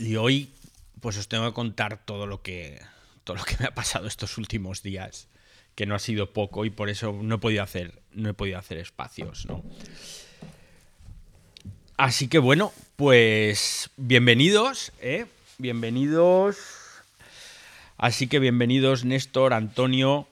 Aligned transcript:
Y 0.00 0.16
hoy, 0.16 0.48
pues 1.00 1.18
os 1.18 1.28
tengo 1.28 1.46
que 1.46 1.52
contar 1.52 2.02
todo 2.06 2.26
lo 2.26 2.40
que, 2.40 2.80
todo 3.22 3.36
lo 3.36 3.44
que 3.44 3.56
me 3.60 3.66
ha 3.66 3.74
pasado 3.74 4.06
estos 4.06 4.38
últimos 4.38 4.82
días, 4.82 5.28
que 5.74 5.84
no 5.84 5.94
ha 5.94 5.98
sido 5.98 6.32
poco 6.32 6.64
y 6.64 6.70
por 6.70 6.88
eso 6.88 7.12
no 7.12 7.34
he 7.34 7.38
podido 7.38 7.62
hacer, 7.62 8.00
no 8.12 8.30
he 8.30 8.34
podido 8.34 8.58
hacer 8.58 8.78
espacios, 8.78 9.44
¿no? 9.44 9.62
Así 11.98 12.28
que 12.28 12.38
bueno, 12.38 12.72
pues 12.96 13.90
bienvenidos, 13.98 14.92
¿eh? 15.02 15.26
Bienvenidos. 15.58 16.56
Así 17.98 18.26
que 18.26 18.38
bienvenidos 18.38 19.04
Néstor, 19.04 19.52
Antonio 19.52 20.26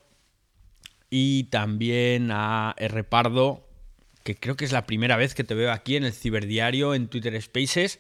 y 1.11 1.45
también 1.45 2.31
a 2.31 2.75
R. 2.79 3.05
Pardo, 3.05 3.69
que 4.25 4.35
creo 4.35 4.57
que 4.57 4.65
es 4.65 4.73
la 4.73 4.87
primera 4.87 5.19
vez 5.19 5.35
que 5.35 5.45
te 5.45 5.53
veo 5.53 5.71
aquí 5.73 5.97
en 5.97 6.05
el 6.05 6.15
Ciberdiario, 6.15 6.95
en 6.95 7.09
Twitter 7.09 7.41
Spaces. 7.43 7.99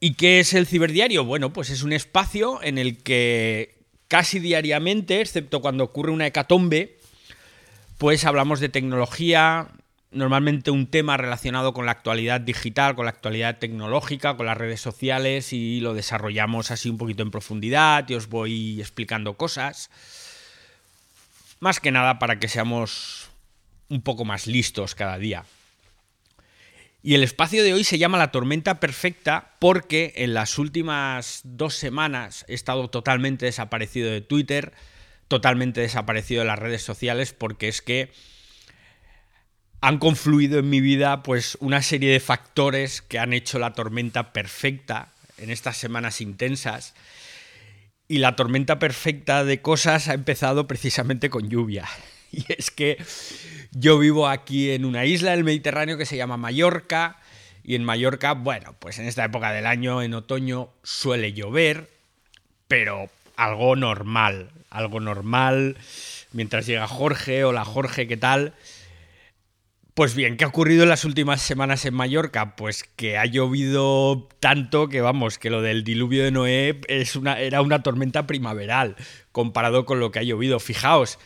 ¿Y 0.00 0.14
qué 0.14 0.40
es 0.40 0.54
el 0.54 0.66
ciberdiario? 0.66 1.24
Bueno, 1.24 1.52
pues 1.52 1.70
es 1.70 1.82
un 1.82 1.92
espacio 1.92 2.62
en 2.62 2.78
el 2.78 2.98
que 3.02 3.74
casi 4.06 4.38
diariamente, 4.38 5.20
excepto 5.20 5.60
cuando 5.60 5.84
ocurre 5.84 6.12
una 6.12 6.26
hecatombe, 6.26 6.98
pues 7.98 8.24
hablamos 8.24 8.60
de 8.60 8.68
tecnología, 8.68 9.68
normalmente 10.12 10.70
un 10.70 10.86
tema 10.86 11.16
relacionado 11.16 11.74
con 11.74 11.84
la 11.84 11.92
actualidad 11.92 12.40
digital, 12.40 12.94
con 12.94 13.06
la 13.06 13.10
actualidad 13.10 13.58
tecnológica, 13.58 14.36
con 14.36 14.46
las 14.46 14.56
redes 14.56 14.80
sociales 14.80 15.52
y 15.52 15.80
lo 15.80 15.94
desarrollamos 15.94 16.70
así 16.70 16.88
un 16.88 16.96
poquito 16.96 17.24
en 17.24 17.32
profundidad 17.32 18.08
y 18.08 18.14
os 18.14 18.28
voy 18.28 18.80
explicando 18.80 19.34
cosas. 19.34 19.90
Más 21.58 21.80
que 21.80 21.90
nada 21.90 22.20
para 22.20 22.38
que 22.38 22.46
seamos 22.46 23.28
un 23.88 24.00
poco 24.02 24.24
más 24.24 24.46
listos 24.46 24.94
cada 24.94 25.18
día. 25.18 25.44
Y 27.08 27.14
el 27.14 27.22
espacio 27.22 27.64
de 27.64 27.72
hoy 27.72 27.84
se 27.84 27.96
llama 27.96 28.18
La 28.18 28.32
Tormenta 28.32 28.80
Perfecta 28.80 29.54
porque 29.60 30.12
en 30.16 30.34
las 30.34 30.58
últimas 30.58 31.40
dos 31.42 31.72
semanas 31.74 32.44
he 32.48 32.52
estado 32.52 32.90
totalmente 32.90 33.46
desaparecido 33.46 34.10
de 34.10 34.20
Twitter, 34.20 34.74
totalmente 35.26 35.80
desaparecido 35.80 36.42
de 36.42 36.48
las 36.48 36.58
redes 36.58 36.82
sociales 36.82 37.32
porque 37.32 37.68
es 37.68 37.80
que 37.80 38.12
han 39.80 39.96
confluido 39.96 40.58
en 40.58 40.68
mi 40.68 40.82
vida 40.82 41.22
pues 41.22 41.56
una 41.62 41.80
serie 41.80 42.12
de 42.12 42.20
factores 42.20 43.00
que 43.00 43.18
han 43.18 43.32
hecho 43.32 43.58
la 43.58 43.72
tormenta 43.72 44.34
perfecta 44.34 45.08
en 45.38 45.48
estas 45.48 45.78
semanas 45.78 46.20
intensas. 46.20 46.92
Y 48.06 48.18
la 48.18 48.36
tormenta 48.36 48.78
perfecta 48.78 49.44
de 49.44 49.62
cosas 49.62 50.08
ha 50.08 50.12
empezado 50.12 50.66
precisamente 50.66 51.30
con 51.30 51.48
lluvia. 51.48 51.88
Y 52.32 52.44
es 52.52 52.70
que 52.70 52.98
yo 53.72 53.98
vivo 53.98 54.28
aquí 54.28 54.70
en 54.70 54.84
una 54.84 55.04
isla 55.04 55.32
del 55.32 55.44
Mediterráneo 55.44 55.96
que 55.96 56.06
se 56.06 56.16
llama 56.16 56.36
Mallorca. 56.36 57.18
Y 57.64 57.74
en 57.74 57.84
Mallorca, 57.84 58.32
bueno, 58.32 58.74
pues 58.78 58.98
en 58.98 59.06
esta 59.06 59.24
época 59.24 59.52
del 59.52 59.66
año, 59.66 60.02
en 60.02 60.14
otoño, 60.14 60.70
suele 60.82 61.34
llover, 61.34 61.90
pero 62.66 63.10
algo 63.36 63.76
normal, 63.76 64.50
algo 64.70 65.00
normal. 65.00 65.76
Mientras 66.32 66.66
llega 66.66 66.86
Jorge, 66.86 67.44
hola 67.44 67.64
Jorge, 67.64 68.06
¿qué 68.06 68.16
tal? 68.16 68.54
Pues 69.92 70.14
bien, 70.14 70.36
¿qué 70.36 70.44
ha 70.44 70.48
ocurrido 70.48 70.84
en 70.84 70.88
las 70.88 71.04
últimas 71.04 71.42
semanas 71.42 71.84
en 71.84 71.92
Mallorca? 71.92 72.54
Pues 72.56 72.84
que 72.84 73.18
ha 73.18 73.26
llovido 73.26 74.28
tanto 74.38 74.88
que 74.88 75.00
vamos, 75.00 75.38
que 75.38 75.50
lo 75.50 75.60
del 75.60 75.82
diluvio 75.82 76.22
de 76.24 76.30
Noé 76.30 76.80
es 76.86 77.16
una, 77.16 77.40
era 77.40 77.62
una 77.62 77.82
tormenta 77.82 78.26
primaveral 78.26 78.96
comparado 79.32 79.84
con 79.84 79.98
lo 79.98 80.12
que 80.12 80.20
ha 80.20 80.22
llovido. 80.22 80.60
Fijaos, 80.60 81.18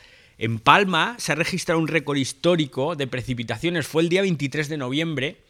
en 0.43 0.59
Palma 0.59 1.15
se 1.21 1.31
ha 1.31 1.37
registrado 1.37 1.81
un 1.81 1.87
récord 1.87 2.17
histórico 2.17 2.97
de 2.97 3.07
precipitaciones. 3.07 3.87
Fue 3.87 4.03
el 4.03 4.09
día 4.09 4.23
23 4.23 4.69
de 4.69 4.77
noviembre 4.77 5.45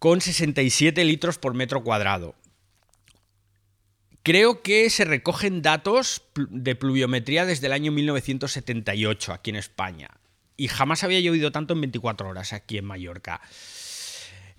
con 0.00 0.20
67 0.20 1.04
litros 1.04 1.38
por 1.38 1.54
metro 1.54 1.84
cuadrado. 1.84 2.34
Creo 4.24 4.62
que 4.62 4.90
se 4.90 5.04
recogen 5.04 5.62
datos 5.62 6.22
de 6.34 6.74
pluviometría 6.74 7.46
desde 7.46 7.68
el 7.68 7.72
año 7.72 7.92
1978 7.92 9.32
aquí 9.32 9.50
en 9.50 9.56
España. 9.56 10.10
Y 10.56 10.66
jamás 10.66 11.04
había 11.04 11.20
llovido 11.20 11.52
tanto 11.52 11.74
en 11.74 11.82
24 11.82 12.28
horas 12.28 12.52
aquí 12.52 12.78
en 12.78 12.86
Mallorca. 12.86 13.42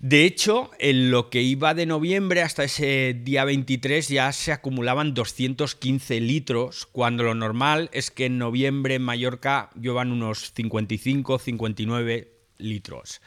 De 0.08 0.24
hecho, 0.24 0.70
en 0.78 1.10
lo 1.10 1.30
que 1.30 1.42
iba 1.42 1.74
de 1.74 1.84
noviembre 1.84 2.40
hasta 2.40 2.62
ese 2.62 3.12
día 3.12 3.44
23 3.44 4.06
ya 4.06 4.30
se 4.30 4.52
acumulaban 4.52 5.14
215 5.14 6.20
litros, 6.20 6.86
cuando 6.86 7.24
lo 7.24 7.34
normal 7.34 7.90
es 7.92 8.12
que 8.12 8.26
en 8.26 8.38
noviembre 8.38 8.94
en 8.94 9.02
Mallorca 9.02 9.70
lluevan 9.74 10.12
unos 10.12 10.52
55, 10.54 11.40
59 11.40 12.30
litros. 12.58 13.20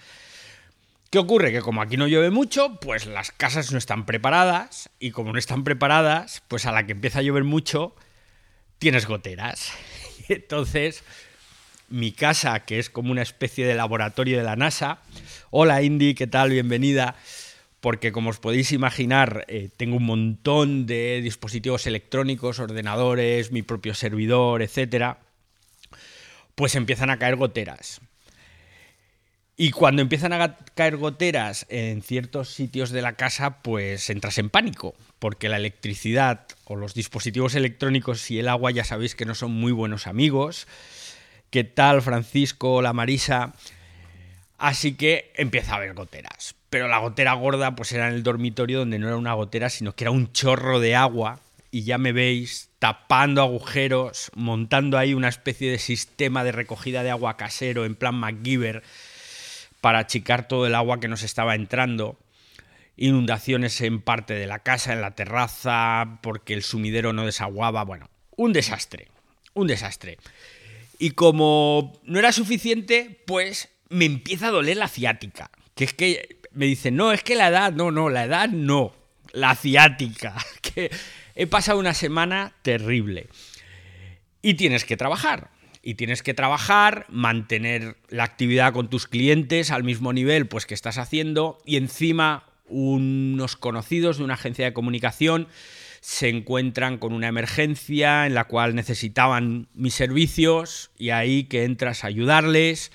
¿Qué 1.09 1.19
ocurre? 1.19 1.51
Que 1.51 1.59
como 1.59 1.81
aquí 1.81 1.97
no 1.97 2.07
llueve 2.07 2.29
mucho, 2.29 2.79
pues 2.79 3.07
las 3.07 3.33
casas 3.33 3.73
no 3.73 3.77
están 3.77 4.05
preparadas 4.05 4.89
y 5.01 5.11
como 5.11 5.33
no 5.33 5.37
están 5.37 5.65
preparadas, 5.65 6.43
pues 6.47 6.65
a 6.65 6.71
la 6.71 6.85
que 6.85 6.93
empieza 6.93 7.19
a 7.19 7.23
llover 7.23 7.43
mucho, 7.43 7.93
tienes 8.77 9.05
goteras. 9.05 9.73
Entonces, 10.29 11.03
mi 11.89 12.13
casa, 12.13 12.61
que 12.61 12.79
es 12.79 12.89
como 12.89 13.11
una 13.11 13.23
especie 13.23 13.67
de 13.67 13.75
laboratorio 13.75 14.37
de 14.37 14.45
la 14.45 14.55
NASA. 14.55 15.01
Hola 15.51 15.81
Indy, 15.81 16.13
¿qué 16.13 16.27
tal? 16.27 16.51
Bienvenida. 16.51 17.15
Porque 17.79 18.11
como 18.11 18.29
os 18.29 18.39
podéis 18.39 18.71
imaginar, 18.71 19.45
eh, 19.47 19.69
tengo 19.75 19.97
un 19.97 20.05
montón 20.05 20.85
de 20.85 21.21
dispositivos 21.23 21.87
electrónicos, 21.87 22.59
ordenadores, 22.59 23.51
mi 23.51 23.63
propio 23.63 23.95
servidor, 23.95 24.61
etc. 24.61 25.15
Pues 26.53 26.75
empiezan 26.75 27.09
a 27.09 27.17
caer 27.17 27.35
goteras. 27.35 28.01
Y 29.57 29.71
cuando 29.71 30.01
empiezan 30.01 30.33
a 30.33 30.57
caer 30.75 30.97
goteras 30.97 31.65
en 31.69 32.01
ciertos 32.01 32.49
sitios 32.49 32.91
de 32.91 33.01
la 33.01 33.13
casa, 33.13 33.61
pues 33.61 34.09
entras 34.09 34.37
en 34.37 34.49
pánico, 34.49 34.93
porque 35.17 35.49
la 35.49 35.57
electricidad 35.57 36.45
o 36.65 36.75
los 36.75 36.93
dispositivos 36.93 37.55
electrónicos 37.55 38.29
y 38.29 38.39
el 38.39 38.49
agua 38.49 38.71
ya 38.71 38.83
sabéis 38.83 39.15
que 39.15 39.25
no 39.25 39.33
son 39.35 39.51
muy 39.51 39.71
buenos 39.71 40.05
amigos 40.05 40.67
¿Qué 41.49 41.63
tal, 41.63 42.03
Francisco? 42.03 42.83
La 42.83 42.93
Marisa. 42.93 43.53
Así 44.59 44.93
que 44.95 45.31
empieza 45.35 45.73
a 45.73 45.77
haber 45.77 45.93
goteras. 45.93 46.53
Pero 46.69 46.89
la 46.89 46.99
gotera 46.99 47.33
gorda, 47.33 47.75
pues 47.75 47.93
era 47.93 48.09
en 48.09 48.13
el 48.13 48.23
dormitorio 48.23 48.79
donde 48.79 48.99
no 48.99 49.07
era 49.07 49.15
una 49.15 49.33
gotera, 49.33 49.69
sino 49.69 49.95
que 49.95 50.03
era 50.03 50.11
un 50.11 50.31
chorro 50.33 50.79
de 50.81 50.95
agua. 50.95 51.39
Y 51.71 51.83
ya 51.83 51.97
me 51.97 52.11
veis 52.11 52.69
tapando 52.77 53.41
agujeros, 53.41 54.31
montando 54.35 54.97
ahí 54.97 55.13
una 55.13 55.29
especie 55.29 55.71
de 55.71 55.79
sistema 55.79 56.43
de 56.43 56.51
recogida 56.51 57.03
de 57.03 57.09
agua 57.09 57.37
casero 57.37 57.85
en 57.85 57.95
plan 57.95 58.15
MacGyver 58.15 58.83
para 59.81 59.99
achicar 59.99 60.47
todo 60.47 60.67
el 60.67 60.75
agua 60.75 60.99
que 60.99 61.07
nos 61.07 61.23
estaba 61.23 61.55
entrando. 61.55 62.17
Inundaciones 62.97 63.79
en 63.79 64.01
parte 64.01 64.33
de 64.33 64.45
la 64.45 64.59
casa, 64.59 64.91
en 64.91 65.01
la 65.01 65.11
terraza, 65.11 66.19
porque 66.21 66.53
el 66.53 66.63
sumidero 66.63 67.13
no 67.13 67.25
desaguaba. 67.25 67.83
Bueno, 67.85 68.09
un 68.35 68.51
desastre. 68.51 69.07
Un 69.53 69.67
desastre. 69.67 70.17
Y 70.97 71.11
como 71.11 71.97
no 72.03 72.19
era 72.19 72.33
suficiente, 72.33 73.21
pues 73.25 73.69
me 73.89 74.05
empieza 74.05 74.47
a 74.47 74.51
doler 74.51 74.77
la 74.77 74.87
ciática. 74.87 75.51
Que 75.75 75.83
es 75.83 75.93
que 75.93 76.39
me 76.51 76.65
dicen, 76.65 76.95
no, 76.95 77.11
es 77.11 77.23
que 77.23 77.35
la 77.35 77.47
edad, 77.47 77.73
no, 77.73 77.91
no, 77.91 78.09
la 78.09 78.25
edad 78.25 78.49
no. 78.49 78.93
La 79.31 79.55
ciática. 79.55 80.35
Que 80.61 80.91
he 81.35 81.47
pasado 81.47 81.79
una 81.79 81.93
semana 81.93 82.53
terrible. 82.61 83.27
Y 84.41 84.55
tienes 84.55 84.85
que 84.85 84.97
trabajar. 84.97 85.51
Y 85.81 85.95
tienes 85.95 86.21
que 86.21 86.33
trabajar, 86.33 87.05
mantener 87.09 87.97
la 88.09 88.23
actividad 88.23 88.73
con 88.73 88.89
tus 88.89 89.07
clientes 89.07 89.71
al 89.71 89.83
mismo 89.83 90.11
nivel 90.11 90.47
pues 90.47 90.65
que 90.65 90.73
estás 90.73 90.97
haciendo 90.97 91.57
y 91.65 91.77
encima 91.77 92.43
unos 92.67 93.55
conocidos 93.55 94.17
de 94.17 94.25
una 94.25 94.33
agencia 94.33 94.65
de 94.65 94.73
comunicación 94.73 95.47
se 96.01 96.29
encuentran 96.29 96.97
con 96.97 97.13
una 97.13 97.27
emergencia 97.27 98.25
en 98.25 98.33
la 98.33 98.45
cual 98.45 98.75
necesitaban 98.75 99.67
mis 99.73 99.93
servicios 99.93 100.91
y 100.97 101.09
ahí 101.09 101.45
que 101.45 101.63
entras 101.63 102.03
a 102.03 102.07
ayudarles. 102.07 102.91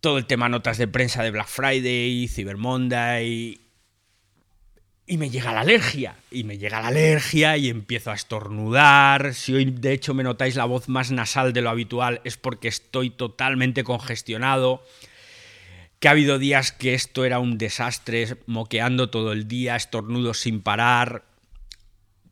Todo 0.00 0.18
el 0.18 0.26
tema 0.26 0.48
notas 0.48 0.78
de 0.78 0.86
prensa 0.86 1.22
de 1.22 1.30
Black 1.30 1.48
Friday, 1.48 2.28
Cyber 2.28 2.56
Monday. 2.56 3.60
Y 5.06 5.16
me 5.16 5.30
llega 5.30 5.52
la 5.52 5.60
alergia. 5.60 6.16
Y 6.30 6.44
me 6.44 6.58
llega 6.58 6.80
la 6.80 6.88
alergia 6.88 7.56
y 7.56 7.68
empiezo 7.68 8.10
a 8.10 8.14
estornudar. 8.14 9.34
Si 9.34 9.54
hoy 9.54 9.64
de 9.64 9.92
hecho 9.92 10.14
me 10.14 10.22
notáis 10.22 10.54
la 10.54 10.66
voz 10.66 10.88
más 10.88 11.10
nasal 11.10 11.52
de 11.52 11.62
lo 11.62 11.70
habitual 11.70 12.20
es 12.24 12.36
porque 12.36 12.68
estoy 12.68 13.10
totalmente 13.10 13.84
congestionado 13.84 14.82
que 15.98 16.08
ha 16.08 16.12
habido 16.12 16.38
días 16.38 16.72
que 16.72 16.94
esto 16.94 17.24
era 17.24 17.40
un 17.40 17.58
desastre, 17.58 18.36
moqueando 18.46 19.10
todo 19.10 19.32
el 19.32 19.48
día, 19.48 19.76
estornudos 19.76 20.40
sin 20.40 20.60
parar. 20.60 21.24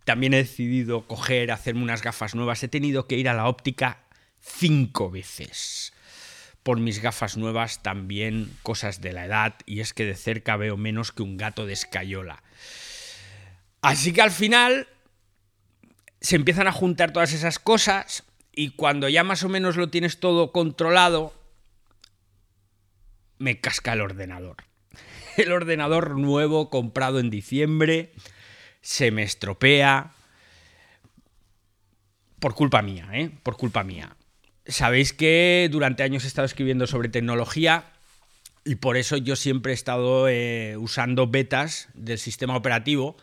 También 0.04 0.34
he 0.34 0.38
decidido 0.38 1.06
coger, 1.08 1.50
hacerme 1.50 1.82
unas 1.82 2.02
gafas 2.02 2.34
nuevas. 2.34 2.62
He 2.62 2.68
tenido 2.68 3.08
que 3.08 3.16
ir 3.16 3.28
a 3.28 3.34
la 3.34 3.48
óptica 3.48 4.04
cinco 4.40 5.10
veces. 5.10 5.92
Por 6.66 6.80
mis 6.80 7.00
gafas 7.00 7.36
nuevas 7.36 7.84
también 7.84 8.50
cosas 8.64 9.00
de 9.00 9.12
la 9.12 9.24
edad 9.24 9.54
y 9.66 9.78
es 9.78 9.94
que 9.94 10.04
de 10.04 10.16
cerca 10.16 10.56
veo 10.56 10.76
menos 10.76 11.12
que 11.12 11.22
un 11.22 11.36
gato 11.36 11.64
de 11.64 11.72
escayola. 11.72 12.42
Así 13.82 14.12
que 14.12 14.20
al 14.20 14.32
final 14.32 14.88
se 16.20 16.34
empiezan 16.34 16.66
a 16.66 16.72
juntar 16.72 17.12
todas 17.12 17.32
esas 17.32 17.60
cosas 17.60 18.24
y 18.50 18.70
cuando 18.70 19.08
ya 19.08 19.22
más 19.22 19.44
o 19.44 19.48
menos 19.48 19.76
lo 19.76 19.90
tienes 19.90 20.18
todo 20.18 20.50
controlado, 20.50 21.32
me 23.38 23.60
casca 23.60 23.92
el 23.92 24.00
ordenador. 24.00 24.56
el 25.36 25.52
ordenador 25.52 26.18
nuevo 26.18 26.68
comprado 26.68 27.20
en 27.20 27.30
diciembre 27.30 28.12
se 28.80 29.12
me 29.12 29.22
estropea 29.22 30.14
por 32.40 32.56
culpa 32.56 32.82
mía, 32.82 33.08
¿eh? 33.12 33.30
Por 33.44 33.56
culpa 33.56 33.84
mía. 33.84 34.16
Sabéis 34.68 35.12
que 35.12 35.68
durante 35.70 36.02
años 36.02 36.24
he 36.24 36.26
estado 36.26 36.46
escribiendo 36.46 36.86
sobre 36.86 37.08
tecnología 37.08 37.92
y 38.64 38.76
por 38.76 38.96
eso 38.96 39.16
yo 39.16 39.36
siempre 39.36 39.72
he 39.72 39.74
estado 39.74 40.28
eh, 40.28 40.76
usando 40.76 41.28
betas 41.28 41.88
del 41.94 42.18
sistema 42.18 42.56
operativo. 42.56 43.16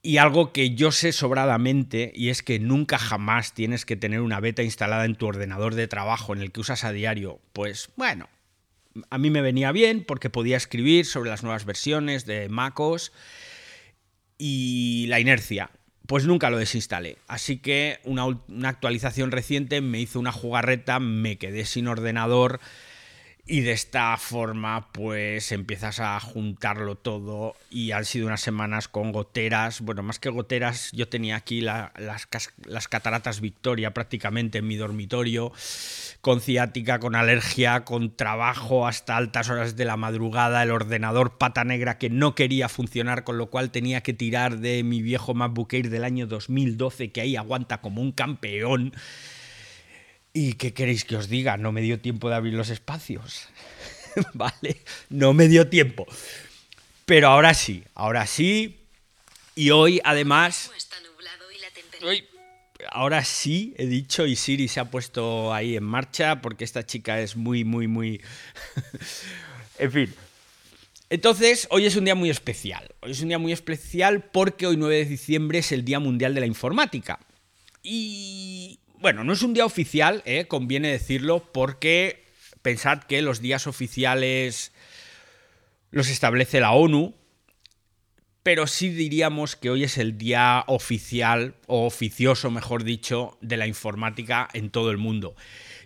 Y 0.00 0.18
algo 0.18 0.52
que 0.52 0.74
yo 0.74 0.92
sé 0.92 1.12
sobradamente, 1.12 2.12
y 2.14 2.28
es 2.28 2.42
que 2.42 2.58
nunca 2.58 2.98
jamás 2.98 3.54
tienes 3.54 3.86
que 3.86 3.96
tener 3.96 4.20
una 4.20 4.38
beta 4.38 4.62
instalada 4.62 5.06
en 5.06 5.16
tu 5.16 5.26
ordenador 5.26 5.74
de 5.74 5.88
trabajo 5.88 6.34
en 6.34 6.42
el 6.42 6.52
que 6.52 6.60
usas 6.60 6.84
a 6.84 6.92
diario. 6.92 7.40
Pues 7.54 7.88
bueno, 7.96 8.28
a 9.10 9.18
mí 9.18 9.30
me 9.30 9.40
venía 9.40 9.72
bien 9.72 10.04
porque 10.04 10.30
podía 10.30 10.58
escribir 10.58 11.06
sobre 11.06 11.30
las 11.30 11.42
nuevas 11.42 11.64
versiones 11.64 12.26
de 12.26 12.48
MacOS 12.48 13.12
y 14.38 15.06
la 15.08 15.20
inercia. 15.20 15.70
Pues 16.06 16.26
nunca 16.26 16.50
lo 16.50 16.58
desinstalé. 16.58 17.16
Así 17.26 17.58
que 17.58 17.98
una, 18.04 18.26
una 18.26 18.68
actualización 18.68 19.30
reciente 19.30 19.80
me 19.80 20.00
hizo 20.00 20.20
una 20.20 20.32
jugarreta, 20.32 21.00
me 21.00 21.38
quedé 21.38 21.64
sin 21.64 21.88
ordenador 21.88 22.60
y 23.46 23.60
de 23.60 23.72
esta 23.72 24.16
forma, 24.16 24.90
pues 24.92 25.52
empiezas 25.52 26.00
a 26.00 26.18
juntarlo 26.18 26.94
todo 26.94 27.54
y 27.68 27.90
han 27.90 28.06
sido 28.06 28.26
unas 28.26 28.40
semanas 28.40 28.88
con 28.88 29.12
goteras. 29.12 29.82
Bueno, 29.82 30.02
más 30.02 30.18
que 30.18 30.30
goteras, 30.30 30.90
yo 30.92 31.08
tenía 31.08 31.36
aquí 31.36 31.60
las, 31.60 31.90
las, 32.64 32.88
cataratas 32.88 33.42
Victoria 33.42 33.92
prácticamente 33.92 34.58
en 34.58 34.66
mi 34.66 34.76
dormitorio, 34.76 35.52
con 36.22 36.40
ciática, 36.40 36.98
con 37.00 37.14
alergia, 37.14 37.84
con 37.84 38.16
trabajo 38.16 38.86
hasta 38.86 39.18
altas 39.18 39.50
horas 39.50 39.76
de 39.76 39.84
la 39.84 39.98
madrugada, 39.98 40.62
el 40.62 40.70
ordenador 40.70 41.36
pata 41.36 41.64
negra 41.64 41.98
que 41.98 42.08
no 42.08 42.34
quería 42.34 42.70
funcionar, 42.70 43.24
con 43.24 43.36
lo 43.36 43.50
cual 43.50 43.70
tenía 43.70 44.02
que 44.02 44.14
tirar 44.14 44.58
de 44.60 44.82
mi 44.84 45.02
viejo 45.02 45.34
MacBook 45.34 45.74
Air 45.74 45.90
del 45.90 46.04
año 46.04 46.26
2012, 46.26 47.12
que 47.12 47.20
ahí 47.20 47.36
aguanta 47.36 47.82
como 47.82 48.00
un 48.00 48.12
campeón. 48.12 48.94
¿Y 50.36 50.54
qué 50.54 50.74
queréis 50.74 51.04
que 51.04 51.16
os 51.16 51.28
diga? 51.28 51.56
No 51.56 51.70
me 51.70 51.80
dio 51.80 52.00
tiempo 52.00 52.28
de 52.28 52.34
abrir 52.34 52.54
los 52.54 52.68
espacios. 52.68 53.48
¿Vale? 54.34 54.82
No 55.08 55.32
me 55.32 55.46
dio 55.46 55.68
tiempo. 55.68 56.06
Pero 57.06 57.28
ahora 57.28 57.54
sí, 57.54 57.84
ahora 57.94 58.26
sí. 58.26 58.76
Y 59.54 59.70
hoy 59.70 60.00
además... 60.02 60.72
ahora 62.90 63.24
sí, 63.24 63.74
he 63.78 63.86
dicho, 63.86 64.26
y 64.26 64.34
Siri 64.34 64.66
se 64.66 64.80
ha 64.80 64.90
puesto 64.90 65.54
ahí 65.54 65.76
en 65.76 65.84
marcha 65.84 66.42
porque 66.42 66.64
esta 66.64 66.84
chica 66.84 67.20
es 67.20 67.36
muy, 67.36 67.62
muy, 67.62 67.86
muy... 67.86 68.20
en 69.78 69.92
fin. 69.92 70.14
Entonces, 71.10 71.68
hoy 71.70 71.86
es 71.86 71.94
un 71.94 72.06
día 72.06 72.16
muy 72.16 72.28
especial. 72.28 72.92
Hoy 73.02 73.12
es 73.12 73.20
un 73.20 73.28
día 73.28 73.38
muy 73.38 73.52
especial 73.52 74.24
porque 74.24 74.66
hoy 74.66 74.76
9 74.76 74.96
de 74.96 75.04
diciembre 75.04 75.60
es 75.60 75.70
el 75.70 75.84
Día 75.84 76.00
Mundial 76.00 76.34
de 76.34 76.40
la 76.40 76.46
Informática. 76.46 77.20
Y 77.84 78.80
bueno, 79.04 79.22
no 79.22 79.34
es 79.34 79.42
un 79.42 79.52
día 79.52 79.66
oficial, 79.66 80.22
eh, 80.24 80.46
conviene 80.46 80.90
decirlo, 80.90 81.52
porque 81.52 82.24
pensad 82.62 83.02
que 83.02 83.20
los 83.20 83.42
días 83.42 83.66
oficiales 83.66 84.72
los 85.90 86.08
establece 86.08 86.58
la 86.58 86.72
ONU, 86.72 87.14
pero 88.42 88.66
sí 88.66 88.88
diríamos 88.88 89.56
que 89.56 89.68
hoy 89.68 89.84
es 89.84 89.98
el 89.98 90.16
día 90.16 90.64
oficial, 90.68 91.54
o 91.66 91.84
oficioso, 91.84 92.50
mejor 92.50 92.82
dicho, 92.82 93.36
de 93.42 93.58
la 93.58 93.66
informática 93.66 94.48
en 94.54 94.70
todo 94.70 94.90
el 94.90 94.96
mundo. 94.96 95.36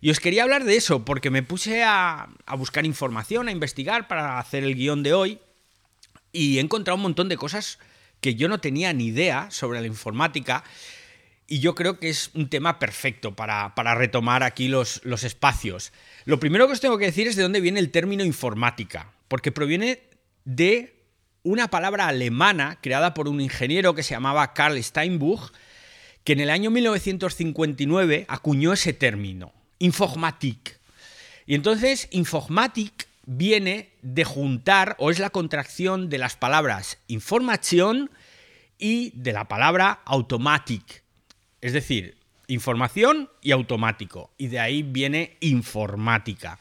Y 0.00 0.10
os 0.10 0.20
quería 0.20 0.44
hablar 0.44 0.62
de 0.62 0.76
eso, 0.76 1.04
porque 1.04 1.30
me 1.30 1.42
puse 1.42 1.82
a, 1.82 2.28
a 2.46 2.54
buscar 2.54 2.86
información, 2.86 3.48
a 3.48 3.50
investigar 3.50 4.06
para 4.06 4.38
hacer 4.38 4.62
el 4.62 4.76
guion 4.76 5.02
de 5.02 5.14
hoy, 5.14 5.40
y 6.30 6.58
he 6.58 6.60
encontrado 6.60 6.94
un 6.94 7.02
montón 7.02 7.28
de 7.28 7.36
cosas 7.36 7.80
que 8.20 8.36
yo 8.36 8.48
no 8.48 8.60
tenía 8.60 8.92
ni 8.92 9.06
idea 9.06 9.50
sobre 9.50 9.80
la 9.80 9.88
informática 9.88 10.62
y 11.48 11.60
yo 11.60 11.74
creo 11.74 11.98
que 11.98 12.10
es 12.10 12.30
un 12.34 12.50
tema 12.50 12.78
perfecto 12.78 13.34
para, 13.34 13.72
retomar 13.94 14.42
aquí 14.42 14.68
los, 14.68 15.00
los, 15.04 15.24
espacios. 15.24 15.92
Lo 16.26 16.38
primero 16.38 16.66
que 16.66 16.74
os 16.74 16.80
tengo 16.80 16.98
que 16.98 17.06
decir 17.06 17.26
es 17.26 17.36
de 17.36 17.42
dónde 17.42 17.62
viene 17.62 17.80
el 17.80 17.90
término 17.90 18.22
informática, 18.22 19.12
porque 19.28 19.50
proviene 19.50 20.02
de 20.44 20.94
una 21.42 21.68
palabra 21.68 22.06
alemana 22.06 22.78
creada 22.82 23.14
por 23.14 23.28
un 23.28 23.40
ingeniero 23.40 23.94
que 23.94 24.02
se 24.02 24.10
llamaba 24.10 24.52
Karl 24.52 24.82
Steinbuch, 24.82 25.50
que 26.22 26.34
en 26.34 26.40
el 26.40 26.50
año 26.50 26.70
1959 26.70 28.26
acuñó 28.28 28.74
ese 28.74 28.92
término, 28.92 29.54
Informatik. 29.78 30.78
Y 31.46 31.54
entonces 31.54 32.08
Informatik 32.10 33.08
viene 33.24 33.94
de 34.02 34.24
juntar, 34.24 34.96
o 34.98 35.10
es 35.10 35.18
la 35.18 35.30
contracción 35.30 36.10
de 36.10 36.18
las 36.18 36.36
palabras 36.36 36.98
información 37.08 38.10
y 38.78 39.10
de 39.14 39.32
la 39.32 39.48
palabra 39.48 40.02
automatic, 40.04 41.02
es 41.60 41.72
decir, 41.72 42.16
información 42.46 43.30
y 43.42 43.52
automático. 43.52 44.30
Y 44.38 44.48
de 44.48 44.60
ahí 44.60 44.82
viene 44.82 45.36
informática. 45.40 46.58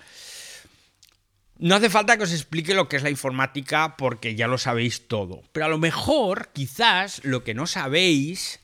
No 1.59 1.75
hace 1.75 1.89
falta 1.89 2.17
que 2.17 2.23
os 2.23 2.33
explique 2.33 2.75
lo 2.75 2.87
que 2.87 2.97
es 2.97 3.03
la 3.03 3.09
informática 3.09 3.97
porque 3.97 4.35
ya 4.35 4.47
lo 4.47 4.59
sabéis 4.59 5.07
todo. 5.07 5.41
Pero 5.53 5.65
a 5.65 5.69
lo 5.69 5.79
mejor, 5.79 6.49
quizás, 6.53 7.23
lo 7.23 7.43
que 7.43 7.55
no 7.55 7.65
sabéis, 7.65 8.59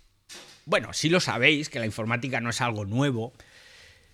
bueno, 0.65 0.94
sí 0.94 1.09
lo 1.09 1.19
sabéis, 1.19 1.69
que 1.69 1.80
la 1.80 1.88
informática 1.88 2.39
no 2.39 2.51
es 2.51 2.62
algo 2.62 2.86
nuevo, 2.86 3.33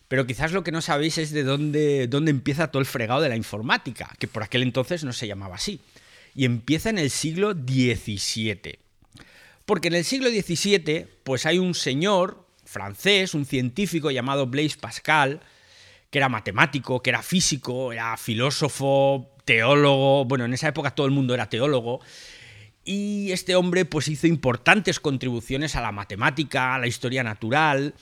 pero 0.08 0.26
quizás 0.26 0.54
lo 0.54 0.64
que 0.64 0.72
no 0.72 0.82
sabéis 0.82 1.18
es 1.18 1.32
de 1.32 1.44
dónde, 1.44 2.08
dónde 2.08 2.32
empieza 2.32 2.72
todo 2.72 2.80
el 2.80 2.86
fregado 2.86 3.22
de 3.22 3.30
la 3.30 3.36
informática, 3.36 4.16
que 4.18 4.28
por 4.28 4.44
aquel 4.44 4.64
entonces 4.64 5.04
no 5.04 5.12
se 5.12 5.28
llamaba 5.28 5.56
así. 5.56 5.82
Y 6.34 6.46
empieza 6.46 6.90
en 6.90 7.00
el 7.00 7.10
siglo 7.10 7.52
XVII. 7.52 8.80
Porque 9.70 9.90
en 9.90 9.94
el 9.94 10.04
siglo 10.04 10.30
XVII, 10.32 11.06
pues 11.24 11.46
hay 11.46 11.60
un 11.60 11.76
señor 11.76 12.44
francés, 12.66 13.36
un 13.36 13.46
científico 13.46 14.10
llamado 14.10 14.48
Blaise 14.48 14.78
Pascal, 14.78 15.42
que 16.10 16.18
era 16.18 16.28
matemático, 16.28 17.04
que 17.04 17.12
era 17.12 17.22
físico, 17.22 17.94
era 17.94 18.18
filósofo, 18.18 19.30
teólogo, 19.46 20.26
bueno, 20.26 20.46
en 20.46 20.56
esa 20.56 20.70
época 20.70 20.96
todo 20.96 21.06
el 21.06 21.12
mundo 21.12 21.36
era 21.36 21.50
teólogo, 21.50 22.00
y 22.84 23.32
este 23.32 23.56
hombre 23.56 23.86
pues 23.86 24.08
hizo 24.08 24.26
importantes 24.26 25.00
contribuciones 25.00 25.76
a 25.76 25.82
la 25.82 25.92
matemática, 25.92 26.74
a 26.74 26.80
la 26.80 26.88
historia 26.88 27.22
natural, 27.22 27.94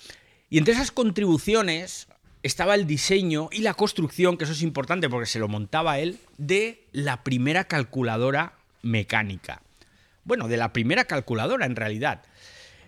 y 0.49 0.59
entre 0.59 0.73
esas 0.73 0.91
contribuciones 0.91 2.07
estaba 2.43 2.75
el 2.75 2.87
diseño 2.87 3.49
y 3.51 3.59
la 3.59 3.73
construcción, 3.73 4.37
que 4.37 4.45
eso 4.45 4.53
es 4.53 4.61
importante 4.61 5.09
porque 5.09 5.25
se 5.27 5.39
lo 5.39 5.49
montaba 5.49 5.99
él, 5.99 6.17
de 6.37 6.85
la 6.93 7.25
primera 7.25 7.65
calculadora 7.65 8.53
mecánica 8.83 9.63
bueno, 10.27 10.49
de 10.49 10.57
la 10.57 10.73
primera 10.73 11.05
calculadora 11.05 11.65
en 11.65 11.77
realidad. 11.77 12.21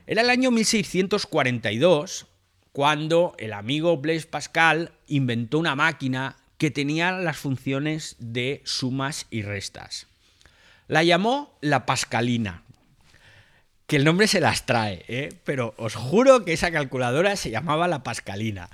Era 0.05 0.21
el 0.21 0.29
año 0.29 0.51
1642 0.51 2.27
cuando 2.73 3.33
el 3.39 3.53
amigo 3.53 3.97
Blaise 3.97 4.25
Pascal 4.25 4.91
inventó 5.07 5.57
una 5.57 5.73
máquina 5.73 6.35
que 6.57 6.69
tenía 6.69 7.13
las 7.13 7.37
funciones 7.37 8.17
de 8.19 8.61
sumas 8.65 9.25
y 9.29 9.41
restas. 9.41 10.07
La 10.87 11.03
llamó 11.03 11.57
la 11.61 11.85
Pascalina, 11.85 12.63
que 13.87 13.95
el 13.95 14.03
nombre 14.03 14.27
se 14.27 14.41
las 14.41 14.65
trae, 14.65 15.05
¿eh? 15.07 15.33
pero 15.45 15.73
os 15.77 15.95
juro 15.95 16.43
que 16.43 16.53
esa 16.53 16.71
calculadora 16.71 17.37
se 17.37 17.51
llamaba 17.51 17.87
la 17.87 18.03
Pascalina. 18.03 18.69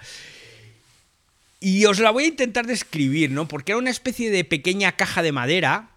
Y 1.60 1.86
os 1.86 2.00
la 2.00 2.10
voy 2.10 2.24
a 2.24 2.29
intentar 2.29 2.65
describir, 2.65 3.29
¿no? 3.29 3.48
Porque 3.48 3.74
era 3.74 3.79
una 3.79 3.91
especie 3.91 4.31
de 4.31 4.43
pequeña 4.43 4.93
caja 4.93 5.22
de 5.22 5.31
madera 5.31 5.95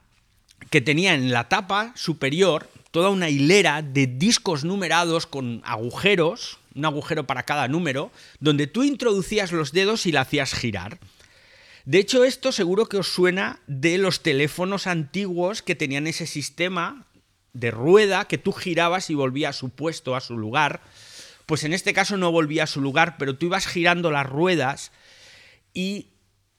que 0.71 0.81
tenía 0.81 1.15
en 1.15 1.33
la 1.33 1.49
tapa 1.49 1.93
superior 1.95 2.69
toda 2.91 3.11
una 3.11 3.29
hilera 3.29 3.83
de 3.83 4.07
discos 4.07 4.65
numerados 4.65 5.27
con 5.27 5.63
agujeros, 5.65 6.59
un 6.75 6.85
agujero 6.85 7.27
para 7.27 7.45
cada 7.45 7.69
número, 7.69 8.11
donde 8.41 8.67
tú 8.67 8.83
introducías 8.83 9.53
los 9.53 9.73
dedos 9.73 10.07
y 10.07 10.13
la 10.13 10.23
hacías 10.23 10.55
girar. 10.55 10.99
De 11.85 11.99
hecho, 11.99 12.25
esto 12.25 12.53
seguro 12.53 12.87
que 12.87 12.99
os 12.99 13.09
suena 13.09 13.61
de 13.67 13.99
los 13.99 14.23
teléfonos 14.23 14.87
antiguos 14.87 15.63
que 15.63 15.75
tenían 15.75 16.07
ese 16.07 16.27
sistema 16.27 17.07
de 17.53 17.71
rueda 17.71 18.27
que 18.27 18.39
tú 18.39 18.53
girabas 18.53 19.11
y 19.11 19.15
volvía 19.15 19.51
a 19.51 19.55
su 19.55 19.71
puesto, 19.71 20.15
a 20.15 20.21
su 20.21 20.37
lugar. 20.37 20.83
Pues 21.47 21.65
en 21.65 21.73
este 21.73 21.95
caso 21.95 22.17
no 22.17 22.31
volvía 22.31 22.65
a 22.65 22.67
su 22.67 22.81
lugar, 22.81 23.17
pero 23.19 23.37
tú 23.37 23.47
ibas 23.47 23.67
girando 23.67 24.11
las 24.11 24.27
ruedas 24.27 24.93
y 25.73 26.09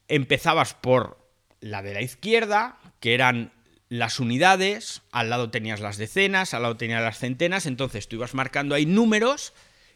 empezabas 0.08 0.74
por 0.74 1.16
la 1.60 1.82
de 1.82 1.94
la 1.94 2.02
izquierda, 2.02 2.78
que 2.98 3.14
eran 3.14 3.52
las 3.90 4.20
unidades, 4.20 5.02
al 5.10 5.30
lado 5.30 5.50
tenías 5.50 5.80
las 5.80 5.98
decenas, 5.98 6.54
al 6.54 6.62
lado 6.62 6.76
tenías 6.76 7.02
las 7.02 7.18
centenas, 7.18 7.66
entonces 7.66 8.08
tú 8.08 8.16
ibas 8.16 8.34
marcando 8.34 8.76
ahí 8.76 8.86
números 8.86 9.52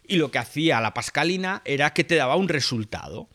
y 0.07 0.17
lo 0.17 0.33
que 0.33 0.39
hacía 0.39 0.81
la 0.81 0.93
pascalina 0.93 1.63
era 1.65 1.95
que 1.95 2.03
te 2.03 2.17
daba 2.17 2.35
un 2.35 2.49
resultado. 2.49 3.29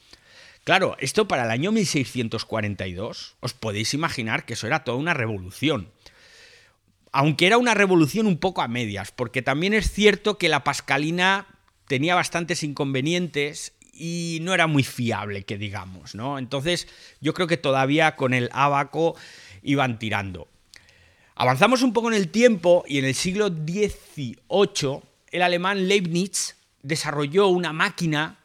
Claro, 0.66 0.98
esto 1.00 1.30
para 1.30 1.46
el 1.46 1.52
año 1.52 1.72
1642, 1.72 3.38
os 3.40 3.54
podéis 3.54 3.94
imaginar 3.94 4.46
que 4.46 4.54
eso 4.54 4.68
era 4.68 4.84
toda 4.84 4.98
una 4.98 5.14
revolución. 5.14 5.90
Aunque 7.14 7.48
era 7.48 7.58
una 7.58 7.74
revolución 7.74 8.28
un 8.28 8.38
poco 8.38 8.62
a 8.62 8.68
medias, 8.68 9.12
porque 9.12 9.42
también 9.42 9.74
es 9.74 9.90
cierto 9.90 10.38
que 10.38 10.50
la 10.50 10.66
pascalina 10.66 11.48
tenía 11.88 12.16
bastantes 12.16 12.64
inconvenientes 12.64 13.74
y 13.94 14.40
no 14.42 14.54
era 14.54 14.68
muy 14.68 14.84
fiable, 14.84 15.44
que 15.44 15.58
digamos, 15.58 16.16
¿no? 16.16 16.38
Entonces, 16.38 16.88
yo 17.22 17.34
creo 17.34 17.48
que 17.48 17.58
todavía 17.58 18.16
con 18.16 18.34
el 18.34 18.50
abaco 18.52 19.16
iban 19.64 20.00
tirando. 20.00 20.48
Avanzamos 21.36 21.82
un 21.84 21.94
poco 21.94 22.10
en 22.10 22.16
el 22.16 22.30
tiempo 22.30 22.84
y 22.88 23.00
en 23.00 23.06
el 23.06 23.16
siglo 23.16 23.48
XVIII 23.48 25.02
el 25.32 25.42
alemán 25.42 25.88
Leibniz 25.88 26.56
desarrolló 26.82 27.48
una 27.48 27.72
máquina 27.72 28.40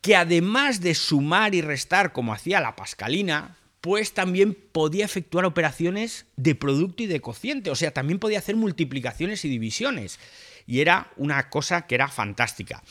que 0.00 0.16
además 0.16 0.80
de 0.80 0.94
sumar 0.94 1.54
y 1.54 1.60
restar 1.60 2.12
como 2.12 2.32
hacía 2.32 2.60
la 2.60 2.76
pascalina, 2.76 3.56
pues 3.80 4.14
también 4.14 4.54
podía 4.54 5.04
efectuar 5.04 5.44
operaciones 5.44 6.26
de 6.36 6.54
producto 6.54 7.02
y 7.02 7.06
de 7.06 7.20
cociente, 7.20 7.70
o 7.70 7.74
sea, 7.74 7.90
también 7.90 8.18
podía 8.18 8.38
hacer 8.38 8.56
multiplicaciones 8.56 9.44
y 9.44 9.50
divisiones. 9.50 10.18
Y 10.66 10.80
era 10.80 11.10
una 11.16 11.50
cosa 11.50 11.86
que 11.86 11.94
era 11.94 12.08
fantástica. 12.08 12.82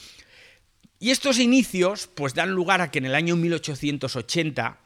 Y 0.99 1.11
estos 1.11 1.39
inicios 1.39 2.07
pues 2.07 2.35
dan 2.35 2.51
lugar 2.51 2.81
a 2.81 2.91
que 2.91 2.99
en 2.99 3.05
el 3.05 3.15
año 3.15 3.35
1880 3.35 4.77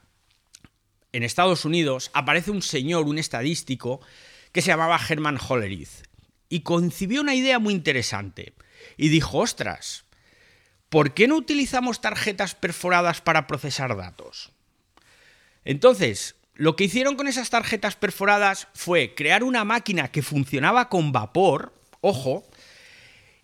en 1.17 1.23
Estados 1.23 1.65
Unidos 1.65 2.11
aparece 2.13 2.51
un 2.51 2.61
señor, 2.61 3.07
un 3.07 3.17
estadístico, 3.17 4.01
que 4.51 4.61
se 4.61 4.67
llamaba 4.67 4.99
Herman 5.09 5.39
Hollerith 5.39 6.05
y 6.47 6.61
concibió 6.61 7.21
una 7.21 7.33
idea 7.33 7.57
muy 7.57 7.73
interesante 7.73 8.53
y 8.97 9.09
dijo, 9.09 9.39
ostras, 9.39 10.05
¿por 10.89 11.15
qué 11.15 11.27
no 11.27 11.35
utilizamos 11.35 12.01
tarjetas 12.01 12.53
perforadas 12.53 13.21
para 13.21 13.47
procesar 13.47 13.97
datos? 13.97 14.51
Entonces, 15.65 16.35
lo 16.53 16.75
que 16.75 16.83
hicieron 16.83 17.15
con 17.15 17.27
esas 17.27 17.49
tarjetas 17.49 17.95
perforadas 17.95 18.67
fue 18.75 19.15
crear 19.15 19.43
una 19.43 19.63
máquina 19.63 20.11
que 20.11 20.21
funcionaba 20.21 20.87
con 20.87 21.11
vapor, 21.11 21.73
ojo, 22.01 22.47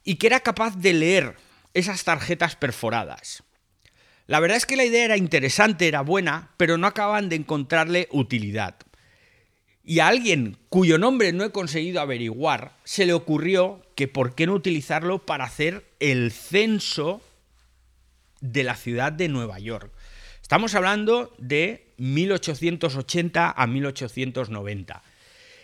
y 0.04 0.18
que 0.18 0.28
era 0.28 0.42
capaz 0.42 0.78
de 0.78 0.94
leer 0.94 1.38
esas 1.74 2.04
tarjetas 2.04 2.56
perforadas. 2.56 3.44
La 4.28 4.40
verdad 4.40 4.58
es 4.58 4.66
que 4.66 4.78
la 4.78 4.86
idea 4.86 5.06
era 5.06 5.18
interesante, 5.18 5.88
era 5.88 6.02
buena, 6.02 6.52
pero 6.58 6.78
no 6.78 6.88
acaban 6.88 7.30
de 7.30 7.36
encontrarle 7.36 8.08
utilidad. 8.12 8.76
Y 9.84 10.00
a 10.00 10.08
alguien 10.08 10.58
cuyo 10.70 10.98
nombre 10.98 11.34
no 11.34 11.44
he 11.44 11.52
conseguido 11.52 12.00
averiguar, 12.00 12.78
se 12.86 13.06
le 13.06 13.14
ocurrió 13.14 13.82
que 13.96 14.08
por 14.08 14.34
qué 14.34 14.48
no 14.48 14.54
utilizarlo 14.54 15.26
para 15.26 15.44
hacer 15.44 15.84
el 16.00 16.32
censo 16.32 17.22
de 18.40 18.64
la 18.64 18.76
ciudad 18.76 19.12
de 19.12 19.28
Nueva 19.28 19.60
York. 19.60 19.92
Estamos 20.42 20.74
hablando 20.76 21.34
de 21.38 21.94
1880 21.98 23.52
a 23.52 23.68
1890. 23.68 25.04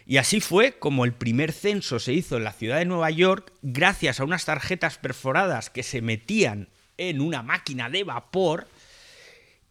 Y 0.05 0.17
así 0.17 0.41
fue 0.41 0.73
como 0.79 1.05
el 1.05 1.13
primer 1.13 1.53
censo 1.53 1.99
se 1.99 2.13
hizo 2.13 2.35
en 2.35 2.43
la 2.43 2.51
ciudad 2.51 2.79
de 2.79 2.85
Nueva 2.85 3.11
York 3.11 3.53
gracias 3.61 4.19
a 4.19 4.23
unas 4.23 4.45
tarjetas 4.45 4.97
perforadas 4.97 5.69
que 5.69 5.83
se 5.83 6.01
metían 6.01 6.67
en 6.99 7.21
una 7.21 7.41
máquina 7.41 7.89
de 7.89 8.03
vapor 8.03 8.67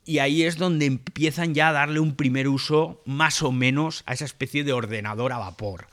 y 0.09 0.21
ahí 0.21 0.45
es 0.45 0.57
donde 0.57 0.87
empiezan 0.87 1.55
ya 1.55 1.69
a 1.69 1.73
darle 1.73 2.01
un 2.01 2.17
primer 2.17 2.49
uso 2.49 3.03
más 3.05 3.43
o 3.43 3.53
menos 3.53 4.03
a 4.07 4.15
esa 4.15 4.25
especie 4.25 4.65
de 4.65 4.73
ordenador 4.73 5.33
a 5.35 5.39
vapor. 5.39 5.89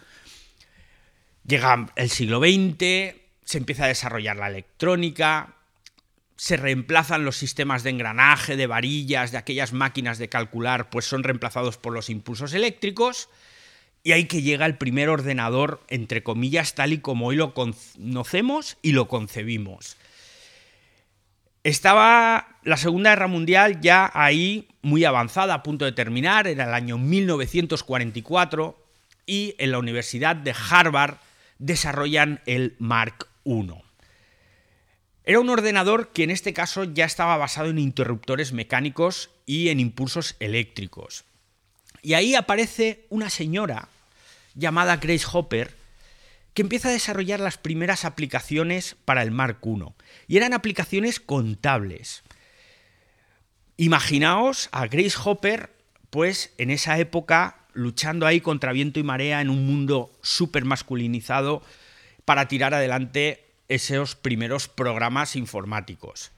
Llega 1.45 1.91
el 1.97 2.09
siglo 2.09 2.39
XX, 2.39 3.17
se 3.43 3.57
empieza 3.57 3.83
a 3.83 3.89
desarrollar 3.89 4.37
la 4.37 4.47
electrónica, 4.47 5.55
se 6.37 6.55
reemplazan 6.55 7.25
los 7.25 7.35
sistemas 7.35 7.83
de 7.83 7.89
engranaje, 7.89 8.55
de 8.55 8.67
varillas, 8.67 9.33
de 9.33 9.37
aquellas 9.37 9.73
máquinas 9.73 10.17
de 10.17 10.29
calcular, 10.29 10.89
pues 10.89 11.03
son 11.03 11.23
reemplazados 11.23 11.77
por 11.77 11.91
los 11.91 12.09
impulsos 12.09 12.53
eléctricos, 12.53 13.27
y 14.01 14.13
ahí 14.13 14.25
que 14.25 14.41
llega 14.41 14.65
el 14.65 14.77
primer 14.77 15.09
ordenador, 15.09 15.83
entre 15.89 16.23
comillas, 16.23 16.73
tal 16.73 16.93
y 16.93 16.99
como 16.99 17.27
hoy 17.27 17.35
lo 17.35 17.53
conocemos 17.53 18.77
y 18.81 18.93
lo 18.93 19.09
concebimos. 19.09 19.97
Estaba 21.65 22.59
la 22.61 22.77
Segunda 22.77 23.09
Guerra 23.09 23.25
Mundial 23.25 23.81
ya 23.81 24.11
ahí 24.13 24.67
muy 24.83 25.03
avanzada, 25.03 25.55
a 25.55 25.63
punto 25.63 25.83
de 25.83 25.93
terminar, 25.93 26.45
era 26.45 26.65
el 26.65 26.73
año 26.75 26.99
1944, 26.99 28.77
y 29.25 29.55
en 29.57 29.71
la 29.71 29.79
Universidad 29.79 30.35
de 30.35 30.53
Harvard 30.69 31.15
desarrollan 31.57 32.39
el 32.45 32.75
Mark 32.77 33.29
I. 33.45 33.67
Era 35.23 35.39
un 35.39 35.49
ordenador 35.49 36.09
que 36.09 36.21
en 36.21 36.29
este 36.29 36.53
caso 36.53 36.83
ya 36.83 37.05
estaba 37.05 37.35
basado 37.35 37.71
en 37.71 37.79
interruptores 37.79 38.53
mecánicos 38.53 39.31
y 39.47 39.69
en 39.69 39.79
impulsos 39.79 40.35
eléctricos. 40.39 41.25
Y 42.03 42.13
ahí 42.13 42.35
aparece 42.35 43.07
una 43.09 43.31
señora 43.31 43.89
llamada 44.53 44.97
Grace 44.97 45.25
Hopper, 45.33 45.73
que 46.55 46.61
empieza 46.61 46.87
a 46.87 46.93
desarrollar 46.93 47.41
las 47.41 47.57
primeras 47.57 48.05
aplicaciones 48.05 48.95
para 49.03 49.21
el 49.21 49.29
Mark 49.29 49.59
I. 49.63 49.83
Y 50.27 50.37
eran 50.37 50.53
aplicaciones 50.53 51.19
contables. 51.19 52.23
Imaginaos 53.75 54.69
a 54.71 54.87
Grace 54.87 55.17
Hopper, 55.23 55.75
pues 56.09 56.53
en 56.57 56.71
esa 56.71 56.97
época 56.97 57.57
luchando 57.73 58.25
ahí 58.25 58.39
contra 58.39 58.71
viento 58.71 59.01
y 59.01 59.03
marea 59.03 59.41
en 59.41 59.49
un 59.49 59.67
mundo 59.67 60.17
súper 60.23 60.63
masculinizado 60.63 61.61
para 62.23 62.47
tirar 62.47 62.73
adelante 62.73 63.45
esos 63.67 64.15
primeros 64.15 64.69
programas 64.69 65.35
informáticos. 65.35 66.31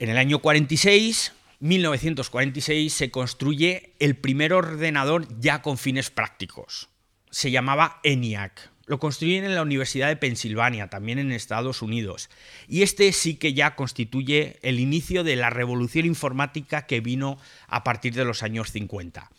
En 0.00 0.10
el 0.10 0.18
año 0.18 0.40
46, 0.40 1.32
1946, 1.60 2.92
se 2.92 3.12
construye 3.12 3.92
el 4.00 4.16
primer 4.16 4.52
ordenador 4.52 5.28
ya 5.38 5.62
con 5.62 5.78
fines 5.78 6.10
prácticos. 6.10 6.88
Se 7.30 7.52
llamaba 7.52 8.00
ENIAC 8.02 8.69
lo 8.90 8.98
construyen 8.98 9.44
en 9.44 9.54
la 9.54 9.62
Universidad 9.62 10.08
de 10.08 10.16
Pensilvania, 10.16 10.88
también 10.88 11.20
en 11.20 11.30
Estados 11.30 11.80
Unidos. 11.80 12.28
Y 12.66 12.82
este 12.82 13.12
sí 13.12 13.36
que 13.36 13.54
ya 13.54 13.76
constituye 13.76 14.58
el 14.62 14.80
inicio 14.80 15.22
de 15.22 15.36
la 15.36 15.48
revolución 15.48 16.06
informática 16.06 16.86
que 16.86 17.00
vino 17.00 17.38
a 17.68 17.84
partir 17.84 18.14
de 18.14 18.24
los 18.24 18.42
años 18.42 18.72
50. 18.72 19.30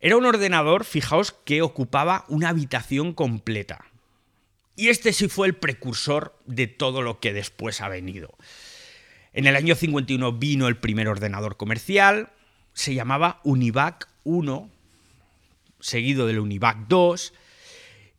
Era 0.00 0.18
un 0.18 0.26
ordenador, 0.26 0.84
fijaos, 0.84 1.32
que 1.32 1.62
ocupaba 1.62 2.26
una 2.28 2.50
habitación 2.50 3.14
completa. 3.14 3.86
Y 4.76 4.88
este 4.88 5.14
sí 5.14 5.28
fue 5.28 5.46
el 5.46 5.54
precursor 5.54 6.38
de 6.44 6.66
todo 6.66 7.00
lo 7.00 7.20
que 7.20 7.32
después 7.32 7.80
ha 7.80 7.88
venido. 7.88 8.36
En 9.32 9.46
el 9.46 9.56
año 9.56 9.74
51 9.74 10.32
vino 10.32 10.68
el 10.68 10.76
primer 10.76 11.08
ordenador 11.08 11.56
comercial, 11.56 12.28
se 12.74 12.92
llamaba 12.92 13.40
Univac 13.44 14.10
1, 14.24 14.68
seguido 15.80 16.26
del 16.26 16.40
Univac 16.40 16.86
2, 16.86 17.32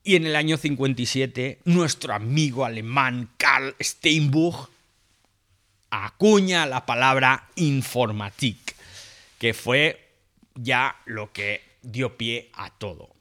y 0.07 0.15
en 0.15 0.25
el 0.25 0.37
año 0.37 0.55
57, 0.55 1.59
nuestro 1.65 2.13
amigo 2.13 2.63
alemán 2.63 3.29
Karl 3.35 3.75
Steinbuch 3.81 4.69
acuña 5.89 6.65
la 6.65 6.85
palabra 6.85 7.49
Informatik, 7.55 8.73
que 9.37 9.53
fue 9.53 10.07
ya 10.55 10.95
lo 11.05 11.33
que 11.33 11.61
dio 11.81 12.15
pie 12.15 12.49
a 12.53 12.69
todo. 12.69 13.17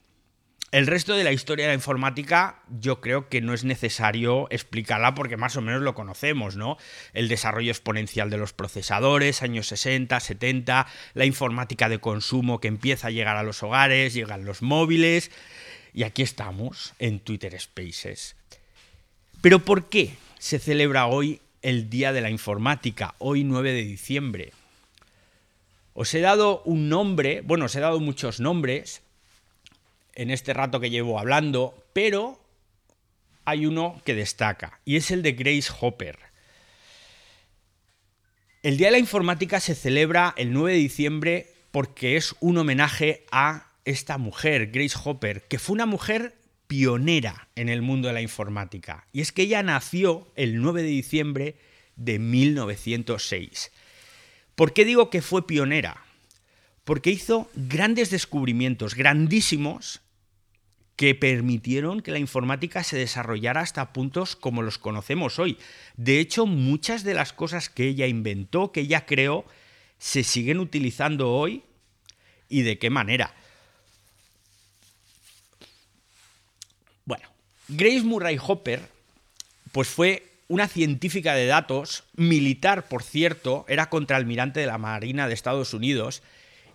El 0.71 0.87
resto 0.87 1.15
de 1.15 1.25
la 1.25 1.33
historia 1.33 1.65
de 1.65 1.71
la 1.71 1.75
informática 1.75 2.63
yo 2.69 3.01
creo 3.01 3.29
que 3.29 3.41
no 3.41 3.53
es 3.53 3.65
necesario 3.65 4.47
explicarla 4.51 5.17
porque 5.17 5.37
más 5.37 5.57
o 5.57 5.63
menos 5.63 5.83
lo 5.83 5.95
conocemos, 5.95 6.55
¿no? 6.55 6.77
El 7.15 7.27
desarrollo 7.27 7.73
exponencial 7.73 8.31
de 8.31 8.37
los 8.37 8.53
procesadores, 8.53 9.43
años 9.43 9.67
60, 9.67 10.21
70, 10.21 10.87
la 11.15 11.25
informática 11.25 11.89
de 11.89 11.99
consumo 11.99 12.61
que 12.61 12.69
empieza 12.69 13.09
a 13.09 13.11
llegar 13.11 13.37
a 13.37 13.43
los 13.43 13.65
hogares, 13.65 14.15
llegan 14.15 14.45
los 14.45 14.63
móviles, 14.63 15.33
y 15.97 16.03
aquí 16.03 16.21
estamos 16.21 16.93
en 16.99 17.21
Twitter 17.21 17.59
Spaces. 17.59 18.37
Pero 19.41 19.65
¿por 19.65 19.89
qué 19.89 20.15
se 20.39 20.59
celebra 20.59 21.07
hoy 21.07 21.41
el 21.63 21.89
Día 21.89 22.13
de 22.13 22.21
la 22.21 22.29
Informática, 22.29 23.15
hoy 23.17 23.45
9 23.45 23.73
de 23.73 23.83
diciembre? 23.83 24.53
Os 25.95 26.13
he 26.13 26.21
dado 26.21 26.61
un 26.67 26.91
nombre, 26.91 27.41
bueno, 27.41 27.65
os 27.65 27.75
he 27.77 27.81
dado 27.81 27.99
muchos 27.99 28.41
nombres 28.41 29.01
en 30.15 30.31
este 30.31 30.53
rato 30.53 30.81
que 30.81 30.91
llevo 30.91 31.19
hablando, 31.19 31.83
pero 31.95 32.39
hay 33.47 33.65
uno 33.65 34.03
que 34.05 34.15
destaca, 34.15 34.81
y 34.85 34.97
es 34.97 35.11
el 35.11 35.23
de 35.23 35.33
Grace 35.33 35.73
Hopper. 35.81 36.19
El 38.63 38.77
Día 38.77 38.89
de 38.89 38.93
la 38.93 38.99
Informática 38.99 39.61
se 39.61 39.75
celebra 39.75 40.35
el 40.37 40.53
9 40.53 40.73
de 40.73 40.79
diciembre 40.79 41.55
porque 41.71 42.17
es 42.17 42.35
un 42.41 42.59
homenaje 42.59 43.25
a 43.33 43.66
esta 43.87 44.19
mujer, 44.19 44.71
Grace 44.71 44.99
Hopper, 45.03 45.45
que 45.49 45.59
fue 45.59 45.75
una 45.75 45.87
mujer 45.87 46.37
pionera 46.67 47.49
en 47.55 47.69
el 47.69 47.81
mundo 47.81 48.09
de 48.09 48.15
la 48.15 48.21
informática. 48.21 49.07
Y 49.13 49.21
es 49.21 49.33
que 49.33 49.43
ella 49.43 49.63
nació 49.63 50.31
el 50.37 50.61
9 50.61 50.83
de 50.83 50.89
diciembre 50.89 51.57
de 51.95 52.19
1906. 52.19 53.73
¿Por 54.55 54.73
qué 54.73 54.85
digo 54.85 55.09
que 55.09 55.23
fue 55.23 55.47
pionera? 55.47 56.03
Porque 56.85 57.11
hizo 57.11 57.49
grandes 57.55 58.11
descubrimientos, 58.11 58.95
grandísimos, 58.95 60.03
que 60.97 61.15
permitieron 61.15 62.01
que 62.01 62.11
la 62.11 62.19
informática 62.19 62.83
se 62.83 62.97
desarrollara 62.97 63.61
hasta 63.61 63.93
puntos 63.93 64.35
como 64.35 64.63
los 64.63 64.79
conocemos 64.79 65.39
hoy. 65.39 65.59
De 65.97 66.21
hecho, 66.21 66.47
muchas 66.47 67.05
de 67.05 67.15
las 67.15 67.35
cosas 67.35 67.69
que 67.69 67.87
ella 67.87 68.07
inventó, 68.07 68.73
que 68.73 68.81
ella 68.81 69.05
creó, 69.05 69.45
se 69.99 70.25
siguen 70.25 70.59
utilizando 70.59 71.31
hoy 71.33 71.65
y 72.49 72.63
de 72.63 72.79
qué 72.79 72.89
manera. 72.89 73.35
Grace 77.69 78.03
Murray 78.03 78.39
Hopper, 78.41 78.81
pues 79.73 79.89
fue 79.89 80.27
una 80.49 80.69
científica 80.69 81.35
de 81.35 81.47
datos, 81.47 82.05
militar, 82.15 82.87
por 82.87 83.03
cierto, 83.03 83.65
era 83.69 83.91
contraalmirante 83.91 84.61
de 84.61 84.67
la 84.67 84.79
Marina 84.79 85.27
de 85.27 85.35
Estados 85.35 85.75
Unidos, 85.75 86.23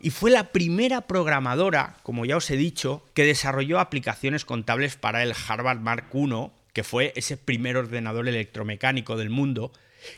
y 0.02 0.10
fue 0.10 0.32
la 0.32 0.52
primera 0.52 1.02
programadora, 1.02 1.96
como 2.04 2.26
ya 2.26 2.36
os 2.36 2.50
he 2.52 2.58
dicho, 2.58 3.06
que 3.14 3.24
desarrolló 3.24 3.80
aplicaciones 3.80 4.44
contables 4.44 4.98
para 4.98 5.24
el 5.24 5.34
Harvard 5.48 5.80
Mark 5.80 6.10
I, 6.14 6.50
que 6.74 6.84
fue 6.84 7.14
ese 7.16 7.38
primer 7.38 7.78
ordenador 7.78 8.28
electromecánico 8.28 9.16
del 9.16 9.30
mundo, 9.30 9.72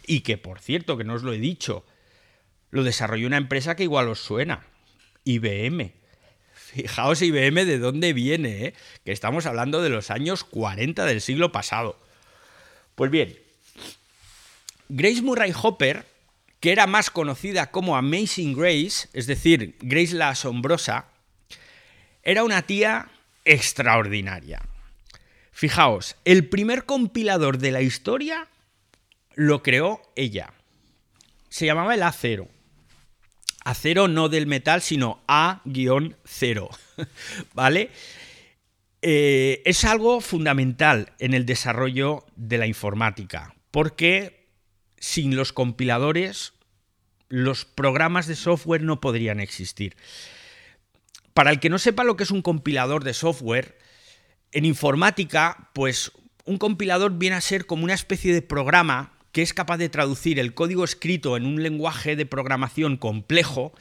y 0.08 0.22
que, 0.22 0.38
por 0.40 0.60
cierto, 0.60 0.98
que 0.98 1.04
no 1.04 1.14
os 1.14 1.24
lo 1.24 1.34
he 1.34 1.40
dicho, 1.40 1.86
lo 2.72 2.84
desarrolló 2.84 3.28
una 3.28 3.38
empresa 3.38 3.76
que 3.76 3.84
igual 3.84 4.08
os 4.08 4.20
suena, 4.20 4.66
IBM. 5.26 5.94
Fijaos 6.74 7.22
IBM 7.22 7.66
de 7.66 7.78
dónde 7.78 8.14
viene, 8.14 8.66
¿eh? 8.66 8.74
que 9.06 9.12
estamos 9.12 9.46
hablando 9.46 9.84
de 9.84 9.90
los 9.90 10.10
años 10.10 10.44
40 10.44 11.06
del 11.06 11.22
siglo 11.22 11.52
pasado. 11.52 12.00
Pues 12.96 13.12
bien, 13.12 13.38
Grace 14.90 15.22
Murray 15.22 15.54
Hopper, 15.62 16.06
que 16.60 16.72
era 16.72 16.88
más 16.88 17.12
conocida 17.12 17.70
como 17.70 17.96
Amazing 17.96 18.56
Grace, 18.56 19.08
es 19.14 19.28
decir, 19.28 19.78
Grace 19.82 20.16
la 20.16 20.30
Asombrosa, 20.30 21.06
era 22.24 22.44
una 22.44 22.64
tía 22.64 23.10
extraordinaria. 23.46 24.62
Fijaos, 25.52 26.16
el 26.26 26.50
primer 26.50 26.86
compilador 26.86 27.60
de 27.60 27.72
la 27.72 27.82
historia 27.82 28.48
lo 29.36 29.62
creó 29.62 30.02
ella. 30.16 30.54
Se 31.50 31.68
llamaba 31.68 31.94
el 31.94 32.02
A0. 32.02 32.48
A0 33.66 34.10
no 34.10 34.30
del 34.30 34.48
metal, 34.48 34.82
sino 34.82 35.22
A-0. 35.28 36.70
¿Vale? 37.54 37.92
Eh, 39.02 39.62
es 39.66 39.84
algo 39.84 40.22
fundamental 40.22 41.14
en 41.20 41.34
el 41.34 41.46
desarrollo 41.46 42.26
de 42.36 42.58
la 42.58 42.68
informática, 42.68 43.54
porque 43.72 44.48
sin 44.98 45.36
los 45.36 45.52
compiladores 45.52 46.54
los 47.28 47.66
programas 47.66 48.28
de 48.28 48.36
software 48.36 48.84
no 48.84 49.02
podrían 49.02 49.40
existir. 49.40 49.98
Para 51.34 51.52
el 51.52 51.60
que 51.60 51.70
no 51.70 51.80
sepa 51.80 52.04
lo 52.04 52.16
que 52.16 52.24
es 52.24 52.32
un 52.32 52.42
compilador 52.42 53.04
de 53.04 53.14
software, 53.14 53.78
en 54.52 54.66
informática, 54.66 55.70
pues 55.74 56.12
un 56.46 56.58
compilador 56.58 57.18
viene 57.18 57.36
a 57.36 57.42
ser 57.42 57.66
como 57.66 57.86
una 57.86 57.96
especie 57.96 58.34
de 58.34 58.42
programa 58.42 59.13
que 59.34 59.42
es 59.42 59.54
capaz 59.54 59.78
de 59.78 59.90
traducir 59.90 60.40
el 60.40 60.54
código 60.54 60.86
escrito 60.86 61.36
en 61.36 61.46
un 61.46 61.62
lenguaje 61.62 62.16
de 62.16 62.26
programación 62.26 62.96
complejo 62.96 63.74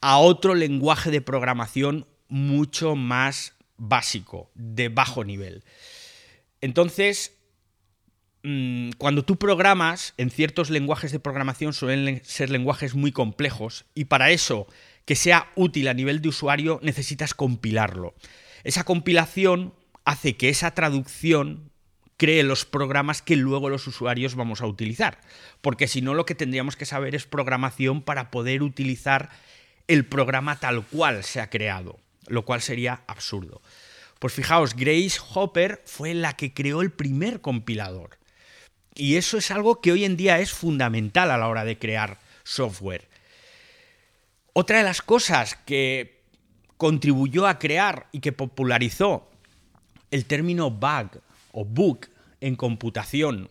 a 0.00 0.18
otro 0.18 0.54
lenguaje 0.54 1.10
de 1.10 1.22
programación 1.22 2.06
mucho 2.28 2.94
más 2.94 3.54
básico, 3.78 4.50
de 4.54 4.90
bajo 4.90 5.24
nivel. 5.24 5.64
Entonces, 6.60 7.32
mm, 8.42 8.90
cuando 8.98 9.24
tú 9.24 9.36
programas 9.36 10.12
en 10.18 10.30
ciertos 10.30 10.68
lenguajes 10.68 11.12
de 11.12 11.18
programación 11.18 11.72
suelen 11.72 12.20
ser 12.22 12.50
lenguajes 12.50 12.94
muy 12.94 13.10
complejos 13.10 13.86
y 13.94 14.04
para 14.04 14.30
eso 14.30 14.66
que 15.06 15.16
sea 15.16 15.50
útil 15.56 15.88
a 15.88 15.94
nivel 15.94 16.20
de 16.20 16.28
usuario 16.28 16.78
necesitas 16.82 17.32
compilarlo. 17.32 18.14
Esa 18.64 18.84
compilación 18.84 19.72
hace 20.04 20.36
que 20.36 20.50
esa 20.50 20.74
traducción 20.74 21.67
cree 22.18 22.42
los 22.42 22.66
programas 22.66 23.22
que 23.22 23.36
luego 23.36 23.70
los 23.70 23.86
usuarios 23.86 24.34
vamos 24.34 24.60
a 24.60 24.66
utilizar. 24.66 25.18
Porque 25.62 25.88
si 25.88 26.02
no, 26.02 26.12
lo 26.12 26.26
que 26.26 26.34
tendríamos 26.34 26.76
que 26.76 26.84
saber 26.84 27.14
es 27.14 27.24
programación 27.24 28.02
para 28.02 28.30
poder 28.30 28.62
utilizar 28.62 29.30
el 29.86 30.04
programa 30.04 30.60
tal 30.60 30.84
cual 30.84 31.24
se 31.24 31.40
ha 31.40 31.48
creado, 31.48 31.98
lo 32.26 32.44
cual 32.44 32.60
sería 32.60 33.02
absurdo. 33.06 33.62
Pues 34.18 34.34
fijaos, 34.34 34.74
Grace 34.74 35.18
Hopper 35.32 35.80
fue 35.86 36.12
la 36.12 36.34
que 36.34 36.52
creó 36.52 36.82
el 36.82 36.90
primer 36.90 37.40
compilador. 37.40 38.18
Y 38.94 39.16
eso 39.16 39.38
es 39.38 39.52
algo 39.52 39.80
que 39.80 39.92
hoy 39.92 40.04
en 40.04 40.16
día 40.16 40.40
es 40.40 40.52
fundamental 40.52 41.30
a 41.30 41.38
la 41.38 41.48
hora 41.48 41.64
de 41.64 41.78
crear 41.78 42.18
software. 42.42 43.08
Otra 44.52 44.78
de 44.78 44.84
las 44.84 45.02
cosas 45.02 45.54
que 45.54 46.20
contribuyó 46.76 47.46
a 47.46 47.60
crear 47.60 48.08
y 48.10 48.18
que 48.18 48.32
popularizó 48.32 49.30
el 50.10 50.24
término 50.24 50.70
bug 50.72 51.22
o 51.52 51.64
bug 51.64 52.06
en 52.40 52.56
computación, 52.56 53.50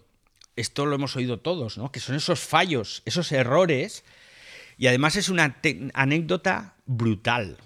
esto 0.55 0.85
lo 0.85 0.95
hemos 0.95 1.15
oído 1.15 1.39
todos, 1.39 1.77
¿no? 1.77 1.91
Que 1.91 1.99
son 1.99 2.15
esos 2.15 2.39
fallos, 2.39 3.03
esos 3.05 3.31
errores, 3.31 4.03
y 4.77 4.87
además 4.87 5.15
es 5.15 5.29
una 5.29 5.59
anécdota 5.93 6.75
brutal. 6.85 7.57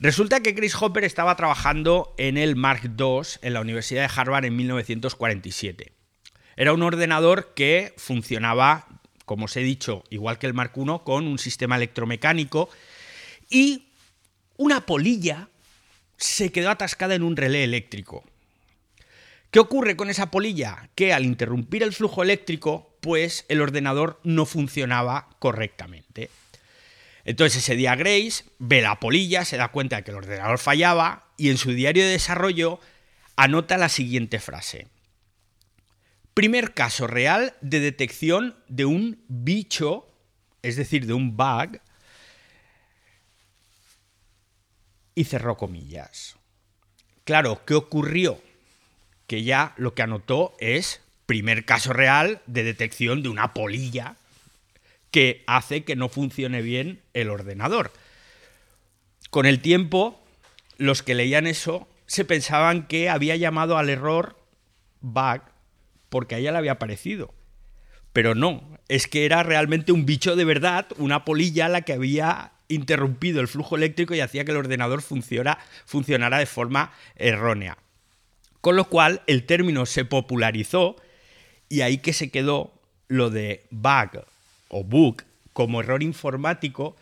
Resulta 0.00 0.40
que 0.40 0.54
Chris 0.54 0.80
Hopper 0.80 1.02
estaba 1.04 1.34
trabajando 1.34 2.14
en 2.18 2.36
el 2.36 2.54
Mark 2.56 2.82
II 2.84 3.22
en 3.42 3.52
la 3.52 3.60
Universidad 3.60 4.02
de 4.02 4.20
Harvard 4.20 4.44
en 4.44 4.54
1947. 4.54 5.92
Era 6.56 6.72
un 6.72 6.82
ordenador 6.82 7.52
que 7.54 7.94
funcionaba, 7.96 8.86
como 9.24 9.46
os 9.46 9.56
he 9.56 9.60
dicho, 9.60 10.04
igual 10.10 10.38
que 10.38 10.46
el 10.46 10.54
Mark 10.54 10.72
I, 10.76 10.84
con 11.04 11.26
un 11.26 11.38
sistema 11.38 11.76
electromecánico 11.76 12.68
y 13.50 13.88
una 14.56 14.86
polilla 14.86 15.48
se 16.16 16.52
quedó 16.52 16.70
atascada 16.70 17.14
en 17.14 17.22
un 17.22 17.36
relé 17.36 17.64
eléctrico. 17.64 18.24
¿Qué 19.50 19.60
ocurre 19.60 19.96
con 19.96 20.10
esa 20.10 20.30
polilla? 20.30 20.90
Que 20.94 21.12
al 21.12 21.24
interrumpir 21.24 21.82
el 21.82 21.94
flujo 21.94 22.22
eléctrico, 22.22 22.98
pues 23.00 23.46
el 23.48 23.62
ordenador 23.62 24.20
no 24.22 24.44
funcionaba 24.44 25.30
correctamente. 25.38 26.30
Entonces 27.24 27.62
ese 27.62 27.76
día 27.76 27.94
Grace 27.94 28.44
ve 28.58 28.82
la 28.82 29.00
polilla, 29.00 29.44
se 29.44 29.56
da 29.56 29.68
cuenta 29.68 29.96
de 29.96 30.04
que 30.04 30.10
el 30.10 30.18
ordenador 30.18 30.58
fallaba 30.58 31.28
y 31.36 31.50
en 31.50 31.58
su 31.58 31.72
diario 31.72 32.04
de 32.04 32.10
desarrollo 32.10 32.80
anota 33.36 33.78
la 33.78 33.88
siguiente 33.88 34.38
frase. 34.38 34.88
Primer 36.34 36.74
caso 36.74 37.06
real 37.06 37.54
de 37.60 37.80
detección 37.80 38.56
de 38.68 38.84
un 38.84 39.24
bicho, 39.28 40.08
es 40.62 40.76
decir, 40.76 41.06
de 41.06 41.14
un 41.14 41.36
bug, 41.36 41.80
y 45.14 45.24
cerró 45.24 45.56
comillas. 45.56 46.36
Claro, 47.24 47.62
¿qué 47.66 47.74
ocurrió? 47.74 48.40
Que 49.28 49.44
ya 49.44 49.74
lo 49.76 49.94
que 49.94 50.02
anotó 50.02 50.56
es 50.58 51.02
primer 51.26 51.64
caso 51.64 51.92
real 51.92 52.40
de 52.46 52.64
detección 52.64 53.22
de 53.22 53.28
una 53.28 53.52
polilla 53.54 54.16
que 55.12 55.44
hace 55.46 55.84
que 55.84 55.94
no 55.94 56.08
funcione 56.08 56.62
bien 56.62 57.02
el 57.12 57.30
ordenador. 57.30 57.92
Con 59.30 59.44
el 59.46 59.60
tiempo, 59.60 60.20
los 60.78 61.02
que 61.02 61.14
leían 61.14 61.46
eso 61.46 61.86
se 62.06 62.24
pensaban 62.24 62.86
que 62.86 63.10
había 63.10 63.36
llamado 63.36 63.76
al 63.76 63.90
error 63.90 64.36
bug 65.02 65.42
porque 66.08 66.34
a 66.34 66.38
ella 66.38 66.52
le 66.52 66.58
había 66.58 66.78
parecido. 66.78 67.34
Pero 68.14 68.34
no, 68.34 68.78
es 68.88 69.06
que 69.06 69.26
era 69.26 69.42
realmente 69.42 69.92
un 69.92 70.06
bicho 70.06 70.36
de 70.36 70.46
verdad, 70.46 70.86
una 70.96 71.26
polilla 71.26 71.68
la 71.68 71.82
que 71.82 71.92
había 71.92 72.52
interrumpido 72.68 73.42
el 73.42 73.48
flujo 73.48 73.76
eléctrico 73.76 74.14
y 74.14 74.20
hacía 74.20 74.46
que 74.46 74.52
el 74.52 74.56
ordenador 74.56 75.02
funcionara 75.02 76.38
de 76.38 76.46
forma 76.46 76.92
errónea. 77.16 77.76
Con 78.68 78.76
lo 78.76 78.90
cual 78.90 79.22
el 79.26 79.44
término 79.44 79.86
se 79.86 80.04
popularizó 80.04 80.96
y 81.70 81.80
ahí 81.80 81.96
que 81.96 82.12
se 82.12 82.30
quedó 82.30 82.70
lo 83.06 83.30
de 83.30 83.64
bug 83.70 84.26
o 84.68 84.84
bug 84.84 85.22
como 85.54 85.80
error 85.80 86.02
informático 86.02 86.94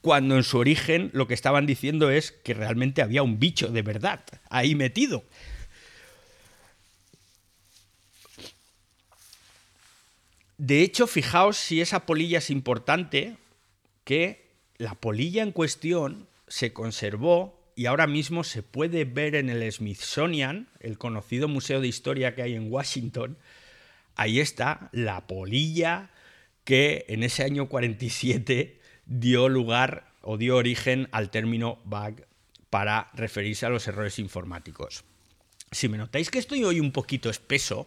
cuando 0.00 0.34
en 0.34 0.42
su 0.42 0.58
origen 0.58 1.10
lo 1.12 1.28
que 1.28 1.34
estaban 1.34 1.66
diciendo 1.66 2.10
es 2.10 2.32
que 2.32 2.52
realmente 2.52 3.00
había 3.00 3.22
un 3.22 3.38
bicho 3.38 3.68
de 3.68 3.82
verdad 3.82 4.24
ahí 4.50 4.74
metido. 4.74 5.22
De 10.58 10.82
hecho, 10.82 11.06
fijaos 11.06 11.56
si 11.56 11.80
esa 11.80 12.06
polilla 12.06 12.38
es 12.38 12.50
importante, 12.50 13.36
que 14.02 14.50
la 14.78 14.96
polilla 14.96 15.44
en 15.44 15.52
cuestión 15.52 16.26
se 16.48 16.72
conservó 16.72 17.53
y 17.76 17.86
ahora 17.86 18.06
mismo 18.06 18.44
se 18.44 18.62
puede 18.62 19.04
ver 19.04 19.34
en 19.34 19.48
el 19.48 19.70
Smithsonian, 19.70 20.68
el 20.80 20.98
conocido 20.98 21.48
museo 21.48 21.80
de 21.80 21.88
historia 21.88 22.34
que 22.34 22.42
hay 22.42 22.54
en 22.54 22.70
Washington. 22.70 23.36
Ahí 24.14 24.40
está 24.40 24.88
la 24.92 25.26
polilla 25.26 26.10
que 26.64 27.04
en 27.08 27.22
ese 27.22 27.42
año 27.42 27.68
47 27.68 28.80
dio 29.06 29.48
lugar 29.48 30.12
o 30.22 30.38
dio 30.38 30.56
origen 30.56 31.08
al 31.12 31.30
término 31.30 31.80
bug 31.84 32.24
para 32.70 33.10
referirse 33.14 33.66
a 33.66 33.70
los 33.70 33.86
errores 33.86 34.18
informáticos. 34.18 35.04
Si 35.70 35.88
me 35.88 35.98
notáis 35.98 36.30
que 36.30 36.38
estoy 36.38 36.64
hoy 36.64 36.80
un 36.80 36.92
poquito 36.92 37.28
espeso, 37.28 37.86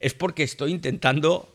es 0.00 0.14
porque 0.14 0.42
estoy 0.42 0.72
intentando 0.72 1.54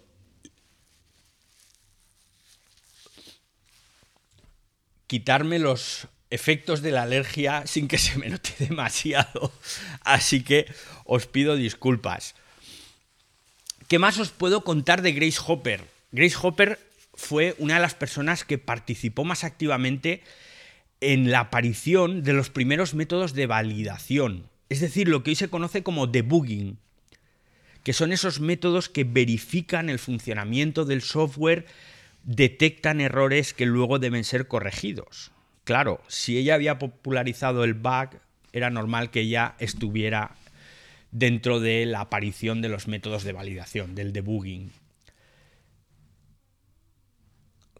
quitarme 5.07 5.59
los 5.59 6.07
efectos 6.33 6.81
de 6.81 6.91
la 6.91 7.03
alergia 7.03 7.67
sin 7.67 7.87
que 7.87 7.99
se 7.99 8.17
me 8.17 8.27
note 8.27 8.53
demasiado. 8.59 9.53
Así 10.01 10.43
que 10.43 10.65
os 11.05 11.27
pido 11.27 11.55
disculpas. 11.55 12.35
¿Qué 13.87 13.99
más 13.99 14.17
os 14.17 14.29
puedo 14.29 14.63
contar 14.63 15.03
de 15.03 15.11
Grace 15.11 15.39
Hopper? 15.45 15.85
Grace 16.11 16.35
Hopper 16.41 16.79
fue 17.13 17.55
una 17.59 17.75
de 17.75 17.81
las 17.81 17.93
personas 17.93 18.43
que 18.43 18.57
participó 18.57 19.23
más 19.23 19.43
activamente 19.43 20.23
en 21.01 21.29
la 21.29 21.41
aparición 21.41 22.23
de 22.23 22.33
los 22.33 22.49
primeros 22.49 22.95
métodos 22.95 23.33
de 23.33 23.45
validación, 23.45 24.49
es 24.69 24.79
decir, 24.79 25.09
lo 25.09 25.21
que 25.21 25.31
hoy 25.31 25.35
se 25.35 25.49
conoce 25.49 25.83
como 25.83 26.07
debugging, 26.07 26.79
que 27.83 27.93
son 27.93 28.13
esos 28.13 28.39
métodos 28.39 28.89
que 28.89 29.03
verifican 29.03 29.89
el 29.89 29.99
funcionamiento 29.99 30.85
del 30.85 31.01
software 31.01 31.65
detectan 32.23 33.01
errores 33.01 33.53
que 33.53 33.65
luego 33.65 33.99
deben 33.99 34.23
ser 34.23 34.47
corregidos. 34.47 35.33
Claro, 35.63 36.01
si 36.07 36.37
ella 36.37 36.55
había 36.55 36.77
popularizado 36.77 37.63
el 37.63 37.73
bug, 37.73 38.09
era 38.51 38.69
normal 38.69 39.11
que 39.11 39.21
ella 39.21 39.55
estuviera 39.59 40.35
dentro 41.11 41.59
de 41.59 41.85
la 41.85 42.01
aparición 42.01 42.61
de 42.61 42.69
los 42.69 42.87
métodos 42.87 43.23
de 43.23 43.33
validación, 43.33 43.95
del 43.95 44.13
debugging. 44.13 44.71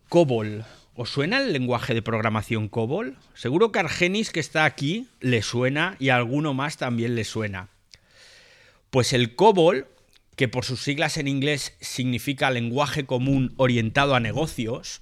COBOL. 0.08 0.64
¿Os 0.96 1.10
suena 1.10 1.42
el 1.42 1.52
lenguaje 1.54 1.96
de 1.96 2.04
programación 2.04 2.70
COBOL? 2.70 3.18
Seguro 3.34 3.72
que 3.72 3.80
Argenis, 3.80 4.30
que 4.30 4.40
está 4.40 4.64
aquí, 4.64 5.08
le 5.20 5.42
suena 5.42 5.96
y 6.00 6.10
a 6.10 6.16
alguno 6.18 6.54
más 6.54 6.78
también 6.78 7.16
le 7.16 7.24
suena. 7.24 7.70
Pues 8.92 9.12
el 9.12 9.34
COBOL, 9.34 9.88
que 10.36 10.48
por 10.48 10.66
sus 10.66 10.84
siglas 10.84 11.18
en 11.18 11.28
inglés 11.28 11.76
significa 11.82 12.52
lenguaje 12.52 13.08
común 13.08 13.56
orientado 13.58 14.14
a 14.14 14.20
negocios, 14.20 15.02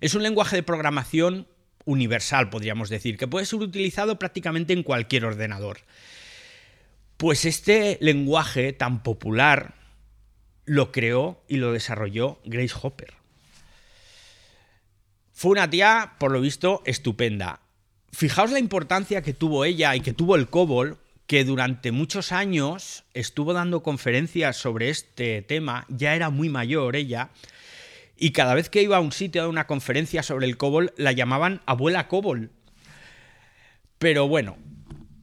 es 0.00 0.14
un 0.14 0.24
lenguaje 0.24 0.56
de 0.56 0.64
programación 0.64 1.46
universal, 1.84 2.50
podríamos 2.50 2.88
decir, 2.88 3.16
que 3.16 3.28
puede 3.28 3.46
ser 3.46 3.60
utilizado 3.60 4.18
prácticamente 4.18 4.72
en 4.72 4.82
cualquier 4.82 5.24
ordenador. 5.24 5.78
Pues 7.16 7.44
este 7.44 7.98
lenguaje 8.00 8.72
tan 8.72 9.02
popular 9.02 9.74
lo 10.64 10.92
creó 10.92 11.42
y 11.48 11.56
lo 11.56 11.72
desarrolló 11.72 12.40
Grace 12.44 12.74
Hopper. 12.80 13.14
Fue 15.32 15.50
una 15.50 15.68
tía, 15.68 16.14
por 16.18 16.30
lo 16.30 16.40
visto, 16.40 16.82
estupenda. 16.84 17.60
Fijaos 18.12 18.50
la 18.50 18.58
importancia 18.58 19.22
que 19.22 19.32
tuvo 19.32 19.64
ella 19.64 19.96
y 19.96 20.00
que 20.00 20.12
tuvo 20.12 20.36
el 20.36 20.48
COBOL, 20.48 20.98
que 21.26 21.44
durante 21.44 21.92
muchos 21.92 22.30
años 22.30 23.04
estuvo 23.14 23.52
dando 23.52 23.82
conferencias 23.82 24.56
sobre 24.56 24.90
este 24.90 25.42
tema, 25.42 25.86
ya 25.88 26.14
era 26.14 26.30
muy 26.30 26.48
mayor 26.48 26.94
ella, 26.94 27.30
y 28.22 28.30
cada 28.30 28.54
vez 28.54 28.70
que 28.70 28.80
iba 28.80 28.96
a 28.96 29.00
un 29.00 29.10
sitio 29.10 29.42
a 29.42 29.48
una 29.48 29.66
conferencia 29.66 30.22
sobre 30.22 30.46
el 30.46 30.56
COBOL, 30.56 30.92
la 30.96 31.10
llamaban 31.10 31.60
abuela 31.66 32.06
COBOL. 32.06 32.52
Pero 33.98 34.28
bueno, 34.28 34.56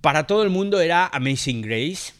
para 0.01 0.27
todo 0.27 0.43
el 0.43 0.49
mundo 0.49 0.81
era 0.81 1.07
Amazing 1.07 1.61
Grace. 1.61 2.11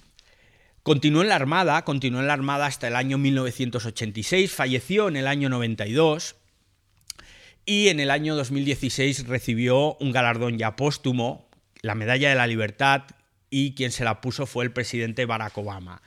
Continuó 0.82 1.22
en 1.22 1.28
la 1.28 1.36
Armada, 1.36 1.84
continuó 1.84 2.22
en 2.22 2.28
la 2.28 2.34
Armada 2.34 2.66
hasta 2.66 2.88
el 2.88 2.96
año 2.96 3.18
1986, 3.18 4.54
falleció 4.54 5.10
en 5.10 5.18
el 5.18 5.28
año 5.28 5.50
92 5.50 6.38
y 7.66 7.90
en 7.90 8.00
el 8.00 8.10
año 8.10 8.38
2016 8.38 9.28
recibió 9.28 9.98
un 10.00 10.14
galardón 10.14 10.58
ya 10.58 10.78
póstumo, 10.78 11.50
la 11.82 11.94
Medalla 11.94 12.30
de 12.30 12.36
la 12.36 12.48
Libertad, 12.48 13.04
y 13.50 13.74
quien 13.76 13.92
se 13.92 14.06
la 14.06 14.22
puso 14.22 14.46
fue 14.46 14.64
el 14.64 14.72
presidente 14.72 15.26
Barack 15.26 15.58
Obama. 15.58 16.02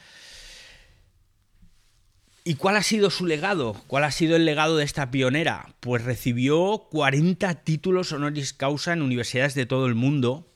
¿Y 2.44 2.57
cuál 2.57 2.76
ha 2.76 2.83
sido 2.83 3.11
su 3.11 3.24
legado? 3.24 3.74
¿Cuál 3.87 4.02
ha 4.02 4.11
sido 4.11 4.35
el 4.35 4.44
legado 4.44 4.76
de 4.76 4.85
esta 4.85 5.12
pionera? 5.12 5.68
Pues 5.78 6.02
recibió 6.02 6.88
40 6.90 7.62
títulos 7.62 8.11
honoris 8.11 8.52
causa 8.52 8.92
en 8.92 9.02
universidades 9.02 9.55
de 9.55 9.64
todo 9.64 9.87
el 9.87 9.94
mundo. 9.94 10.50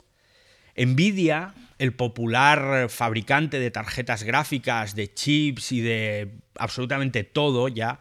Nvidia, 0.76 1.54
el 1.78 1.94
popular 1.94 2.88
fabricante 2.88 3.60
de 3.60 3.70
tarjetas 3.70 4.24
gráficas, 4.24 4.96
de 4.96 5.14
chips 5.14 5.70
y 5.70 5.80
de 5.80 6.32
absolutamente 6.58 7.22
todo 7.22 7.68
ya, 7.68 8.00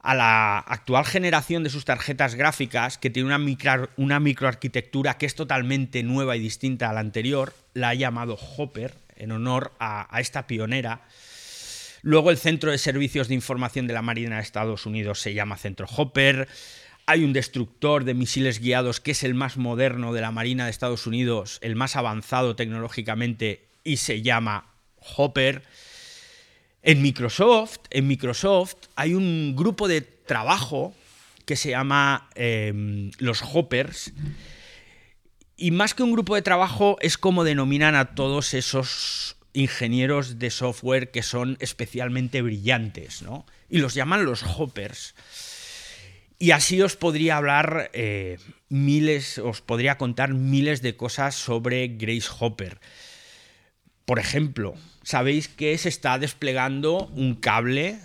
a 0.00 0.14
la 0.14 0.58
actual 0.58 1.06
generación 1.06 1.64
de 1.64 1.70
sus 1.70 1.86
tarjetas 1.86 2.34
gráficas, 2.34 2.98
que 2.98 3.08
tiene 3.08 3.34
una, 3.34 3.88
una 3.96 4.20
microarquitectura 4.20 5.16
que 5.16 5.24
es 5.24 5.34
totalmente 5.34 6.02
nueva 6.02 6.36
y 6.36 6.40
distinta 6.40 6.90
a 6.90 6.92
la 6.92 7.00
anterior, 7.00 7.54
la 7.72 7.88
ha 7.88 7.94
llamado 7.94 8.36
Hopper 8.58 8.92
en 9.16 9.32
honor 9.32 9.72
a 9.80 10.20
esta 10.20 10.46
pionera. 10.46 11.00
Luego 12.02 12.30
el 12.30 12.38
Centro 12.38 12.70
de 12.70 12.78
Servicios 12.78 13.28
de 13.28 13.34
Información 13.34 13.86
de 13.86 13.94
la 13.94 14.02
Marina 14.02 14.36
de 14.36 14.42
Estados 14.42 14.86
Unidos 14.86 15.20
se 15.20 15.34
llama 15.34 15.56
Centro 15.56 15.86
Hopper. 15.96 16.48
Hay 17.06 17.24
un 17.24 17.32
destructor 17.32 18.04
de 18.04 18.14
misiles 18.14 18.60
guiados 18.60 19.00
que 19.00 19.12
es 19.12 19.24
el 19.24 19.34
más 19.34 19.56
moderno 19.56 20.12
de 20.12 20.20
la 20.20 20.30
Marina 20.30 20.64
de 20.64 20.70
Estados 20.70 21.06
Unidos, 21.06 21.58
el 21.62 21.74
más 21.74 21.96
avanzado 21.96 22.54
tecnológicamente 22.54 23.68
y 23.82 23.96
se 23.96 24.22
llama 24.22 24.72
Hopper. 25.16 25.62
En 26.82 27.02
Microsoft, 27.02 27.78
en 27.90 28.06
Microsoft 28.06 28.76
hay 28.94 29.14
un 29.14 29.54
grupo 29.56 29.88
de 29.88 30.02
trabajo 30.02 30.94
que 31.48 31.56
se 31.56 31.70
llama 31.70 32.28
em, 32.34 33.10
los 33.18 33.42
Hoppers. 33.42 34.12
Y 35.56 35.70
más 35.70 35.94
que 35.94 36.02
un 36.02 36.12
grupo 36.12 36.34
de 36.34 36.42
trabajo 36.42 36.98
es 37.00 37.16
como 37.16 37.42
denominan 37.42 37.94
a 37.94 38.14
todos 38.14 38.52
esos 38.52 39.37
ingenieros 39.58 40.38
de 40.38 40.50
software 40.50 41.10
que 41.10 41.22
son 41.22 41.56
especialmente 41.60 42.42
brillantes, 42.42 43.22
¿no? 43.22 43.44
Y 43.68 43.78
los 43.78 43.94
llaman 43.94 44.24
los 44.24 44.42
hoppers. 44.42 45.14
Y 46.38 46.52
así 46.52 46.80
os 46.80 46.96
podría 46.96 47.36
hablar 47.36 47.90
eh, 47.92 48.38
miles, 48.68 49.38
os 49.38 49.60
podría 49.60 49.98
contar 49.98 50.32
miles 50.34 50.82
de 50.82 50.96
cosas 50.96 51.34
sobre 51.34 51.88
Grace 51.88 52.28
Hopper. 52.38 52.78
Por 54.04 54.20
ejemplo, 54.20 54.74
sabéis 55.02 55.48
que 55.48 55.76
se 55.76 55.88
está 55.88 56.18
desplegando 56.18 57.06
un 57.08 57.34
cable, 57.34 57.98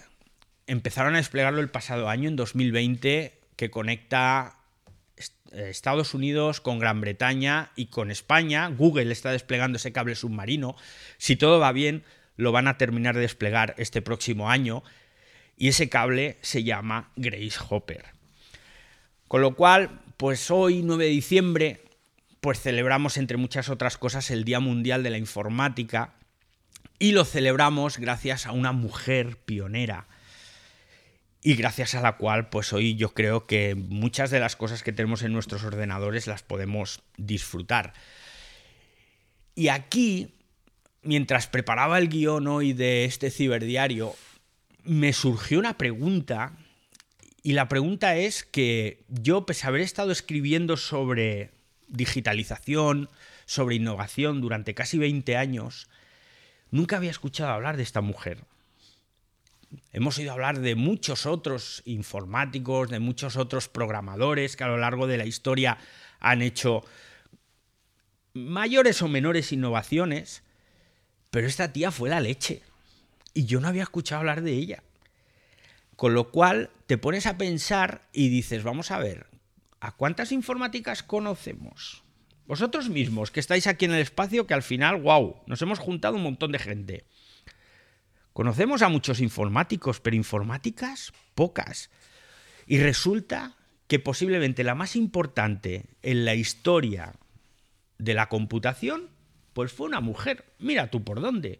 empezaron 0.66 1.14
a 1.14 1.18
desplegarlo 1.18 1.62
el 1.62 1.70
pasado 1.70 2.10
año, 2.10 2.28
en 2.28 2.36
2020, 2.36 3.40
que 3.56 3.70
conecta 3.70 4.58
Estados 5.52 6.14
Unidos 6.14 6.62
con 6.62 6.80
Gran 6.80 7.02
Bretaña 7.02 7.72
y 7.76 7.88
con 7.88 8.12
España. 8.12 8.68
Google 8.70 9.12
está 9.12 9.32
desplegando 9.32 9.78
ese 9.78 9.92
cable 9.92 10.16
submarino. 10.16 10.76
Si 11.18 11.36
todo 11.36 11.60
va 11.60 11.72
bien, 11.72 12.04
lo 12.36 12.52
van 12.52 12.68
a 12.68 12.78
terminar 12.78 13.16
de 13.16 13.22
desplegar 13.22 13.76
este 13.78 14.02
próximo 14.02 14.50
año. 14.50 14.84
Y 15.58 15.68
ese 15.68 15.90
cable 15.90 16.38
se 16.42 16.64
llama 16.64 17.12
Grace 17.16 17.60
Hopper. 17.70 18.06
Con 19.28 19.42
lo 19.42 19.56
cual, 19.56 20.02
pues 20.18 20.50
hoy, 20.52 20.82
9 20.84 21.06
de 21.06 21.10
diciembre, 21.12 21.84
pues 22.42 22.60
celebramos, 22.60 23.18
entre 23.18 23.38
muchas 23.38 23.70
otras 23.70 23.98
cosas, 23.98 24.32
el 24.32 24.44
Día 24.44 24.60
Mundial 24.60 25.04
de 25.04 25.12
la 25.12 25.18
Informática. 25.18 26.16
Y 27.00 27.12
lo 27.12 27.26
celebramos 27.26 27.98
gracias 27.98 28.46
a 28.46 28.52
una 28.52 28.72
mujer 28.72 29.38
pionera 29.38 30.08
y 31.44 31.56
gracias 31.56 31.94
a 31.94 32.02
la 32.02 32.16
cual 32.16 32.50
pues 32.50 32.72
hoy 32.72 32.96
yo 32.96 33.14
creo 33.14 33.46
que 33.46 33.76
muchas 33.76 34.32
de 34.32 34.40
las 34.40 34.56
cosas 34.56 34.82
que 34.82 34.94
tenemos 34.94 35.24
en 35.24 35.34
nuestros 35.34 35.66
ordenadores 35.66 36.26
las 36.26 36.42
podemos 36.42 37.02
disfrutar. 37.18 37.94
Y 39.54 39.68
aquí, 39.68 40.30
mientras 41.04 41.48
preparaba 41.48 42.00
el 42.00 42.08
guion 42.08 42.48
hoy 42.48 42.72
de 42.72 43.04
este 43.04 43.30
ciberdiario, 43.30 44.16
me 44.84 45.12
surgió 45.12 45.60
una 45.60 45.78
pregunta 45.78 46.54
y 47.44 47.54
la 47.54 47.68
pregunta 47.68 48.16
es 48.16 48.46
que 48.46 49.04
yo, 49.10 49.46
pese 49.46 49.66
a 49.66 49.70
haber 49.70 49.82
estado 49.82 50.14
escribiendo 50.14 50.78
sobre 50.78 51.52
digitalización, 51.90 53.10
sobre 53.46 53.76
innovación 53.76 54.40
durante 54.40 54.74
casi 54.74 54.98
20 54.98 55.36
años, 55.36 55.90
nunca 56.72 56.96
había 56.96 57.12
escuchado 57.12 57.52
hablar 57.52 57.76
de 57.76 57.84
esta 57.84 58.00
mujer. 58.00 58.46
Hemos 59.92 60.18
oído 60.18 60.32
hablar 60.32 60.60
de 60.60 60.76
muchos 60.76 61.26
otros 61.26 61.82
informáticos, 61.86 62.90
de 62.90 63.00
muchos 63.00 63.38
otros 63.38 63.70
programadores 63.70 64.56
que 64.56 64.64
a 64.64 64.68
lo 64.68 64.78
largo 64.78 65.08
de 65.08 65.18
la 65.18 65.26
historia 65.26 65.78
han 66.20 66.42
hecho 66.42 66.84
mayores 68.34 69.02
o 69.02 69.08
menores 69.08 69.52
innovaciones, 69.52 70.44
pero 71.30 71.48
esta 71.48 71.74
tía 71.74 71.92
fue 71.92 72.10
la 72.10 72.20
leche. 72.20 72.62
Y 73.34 73.46
yo 73.46 73.60
no 73.60 73.68
había 73.68 73.84
escuchado 73.84 74.20
hablar 74.20 74.42
de 74.42 74.54
ella. 74.54 74.84
Con 75.96 76.14
lo 76.14 76.32
cual 76.32 76.70
te 76.88 76.98
pones 76.98 77.26
a 77.26 77.38
pensar 77.38 78.08
y 78.12 78.30
dices, 78.30 78.64
vamos 78.64 78.92
a 78.92 79.00
ver, 79.00 79.28
¿a 79.80 79.92
cuántas 79.92 80.32
informáticas 80.32 81.04
conocemos? 81.04 82.04
Vosotros 82.46 82.90
mismos, 82.90 83.32
que 83.32 83.40
estáis 83.40 83.68
aquí 83.68 83.86
en 83.86 83.94
el 83.94 84.02
espacio, 84.02 84.46
que 84.46 84.54
al 84.54 84.64
final, 84.64 85.02
wow, 85.02 85.38
nos 85.48 85.62
hemos 85.62 85.80
juntado 85.80 86.18
un 86.18 86.24
montón 86.24 86.52
de 86.52 86.60
gente. 86.60 87.06
Conocemos 88.34 88.82
a 88.82 88.90
muchos 88.90 89.20
informáticos, 89.20 90.00
pero 90.00 90.16
informáticas 90.16 91.14
pocas. 91.36 91.92
Y 92.66 92.80
resulta 92.80 93.56
que 93.88 94.00
posiblemente 94.00 94.64
la 94.64 94.76
más 94.76 94.96
importante 94.96 95.86
en 96.02 96.26
la 96.26 96.34
historia 96.34 97.14
de 98.00 98.16
la 98.16 98.30
computación, 98.30 99.10
pues 99.54 99.72
fue 99.72 99.88
una 99.88 100.02
mujer. 100.02 100.46
Mira 100.58 100.90
tú 100.90 101.04
por 101.04 101.22
dónde. 101.22 101.60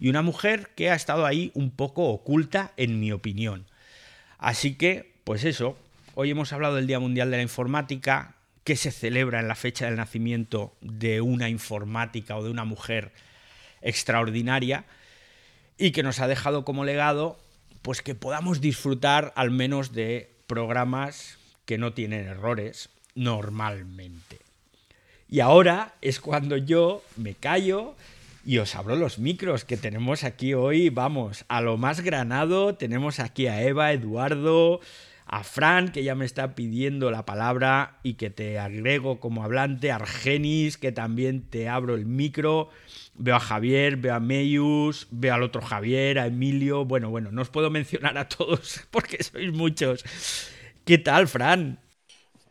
Y 0.00 0.08
una 0.08 0.22
mujer 0.22 0.70
que 0.74 0.90
ha 0.90 0.94
estado 0.94 1.26
ahí 1.26 1.52
un 1.54 1.70
poco 1.70 2.08
oculta, 2.08 2.72
en 2.76 2.98
mi 2.98 3.12
opinión. 3.12 3.66
Así 4.38 4.74
que, 4.74 5.14
pues 5.24 5.44
eso, 5.44 5.76
hoy 6.14 6.30
hemos 6.30 6.52
hablado 6.52 6.76
del 6.76 6.86
Día 6.86 7.00
Mundial 7.00 7.30
de 7.30 7.36
la 7.36 7.42
Informática, 7.42 8.34
que 8.64 8.76
se 8.76 8.90
celebra 8.90 9.40
en 9.40 9.48
la 9.48 9.54
fecha 9.54 9.86
del 9.86 9.96
nacimiento 9.96 10.76
de 10.80 11.20
una 11.20 11.48
informática 11.48 12.36
o 12.36 12.44
de 12.44 12.50
una 12.50 12.64
mujer 12.64 13.12
extraordinaria 13.80 14.84
y 15.78 15.92
que 15.92 16.02
nos 16.02 16.20
ha 16.20 16.26
dejado 16.26 16.64
como 16.64 16.84
legado 16.84 17.38
pues 17.82 18.02
que 18.02 18.14
podamos 18.14 18.60
disfrutar 18.60 19.32
al 19.36 19.50
menos 19.50 19.92
de 19.92 20.30
programas 20.46 21.38
que 21.64 21.78
no 21.78 21.92
tienen 21.92 22.26
errores 22.26 22.90
normalmente. 23.14 24.38
Y 25.28 25.40
ahora 25.40 25.94
es 26.00 26.20
cuando 26.20 26.56
yo 26.56 27.02
me 27.16 27.34
callo 27.34 27.94
Y 28.44 28.58
os 28.58 28.74
abro 28.76 28.96
los 28.96 29.18
micros 29.18 29.64
que 29.64 29.76
tenemos 29.76 30.24
aquí 30.24 30.54
hoy, 30.54 30.88
vamos, 30.88 31.44
a 31.48 31.60
lo 31.60 31.76
más 31.76 32.00
granado. 32.00 32.74
Tenemos 32.76 33.20
aquí 33.20 33.46
a 33.46 33.62
Eva, 33.62 33.92
Eduardo, 33.92 34.80
a 35.26 35.44
Fran, 35.44 35.92
que 35.92 36.02
ya 36.02 36.14
me 36.14 36.24
está 36.24 36.54
pidiendo 36.54 37.10
la 37.10 37.26
palabra 37.26 37.98
y 38.02 38.14
que 38.14 38.30
te 38.30 38.58
agrego 38.58 39.20
como 39.20 39.44
hablante, 39.44 39.92
Argenis, 39.92 40.78
que 40.78 40.92
también 40.92 41.42
te 41.42 41.68
abro 41.68 41.94
el 41.94 42.06
micro. 42.06 42.70
Veo 43.18 43.34
a 43.34 43.40
Javier, 43.40 43.96
veo 43.96 44.14
a 44.14 44.20
Meyus, 44.20 45.08
veo 45.10 45.34
al 45.34 45.42
otro 45.42 45.60
Javier, 45.60 46.20
a 46.20 46.26
Emilio. 46.26 46.84
Bueno, 46.84 47.10
bueno, 47.10 47.30
no 47.32 47.42
os 47.42 47.48
puedo 47.48 47.68
mencionar 47.68 48.16
a 48.16 48.28
todos 48.28 48.80
porque 48.90 49.22
sois 49.22 49.52
muchos. 49.52 50.04
¿Qué 50.84 50.98
tal, 50.98 51.26
Fran? 51.26 51.80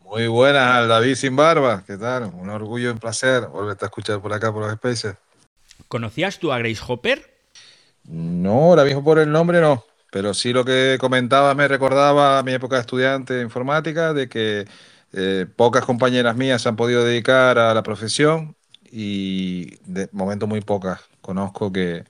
Muy 0.03 0.27
buenas, 0.27 0.87
David 0.87 1.15
sin 1.15 1.35
barba. 1.35 1.83
¿Qué 1.87 1.97
tal? 1.97 2.31
Un 2.33 2.49
orgullo 2.49 2.89
y 2.89 2.91
un 2.91 2.99
placer 2.99 3.47
volverte 3.47 3.85
a 3.85 3.87
escuchar 3.87 4.21
por 4.21 4.33
acá 4.33 4.51
por 4.51 4.63
los 4.63 4.73
Spaces. 4.73 5.15
¿Conocías 5.87 6.37
tú 6.39 6.51
a 6.51 6.59
Grace 6.59 6.81
Hopper? 6.85 7.37
No, 8.03 8.51
ahora 8.69 8.83
mismo 8.83 9.03
por 9.03 9.19
el 9.19 9.31
nombre 9.31 9.61
no. 9.61 9.85
Pero 10.11 10.33
sí 10.33 10.51
lo 10.51 10.65
que 10.65 10.97
comentaba 10.99 11.53
me 11.55 11.67
recordaba 11.67 12.39
a 12.39 12.43
mi 12.43 12.53
época 12.53 12.75
de 12.75 12.81
estudiante 12.81 13.35
de 13.35 13.43
informática, 13.43 14.13
de 14.13 14.27
que 14.27 14.65
eh, 15.13 15.45
pocas 15.55 15.85
compañeras 15.85 16.35
mías 16.35 16.61
se 16.61 16.69
han 16.69 16.75
podido 16.75 17.03
dedicar 17.05 17.57
a 17.57 17.73
la 17.73 17.83
profesión 17.83 18.56
y 18.91 19.77
de 19.85 20.09
momento 20.11 20.47
muy 20.47 20.61
pocas 20.61 21.01
conozco 21.21 21.71
que, 21.71 22.05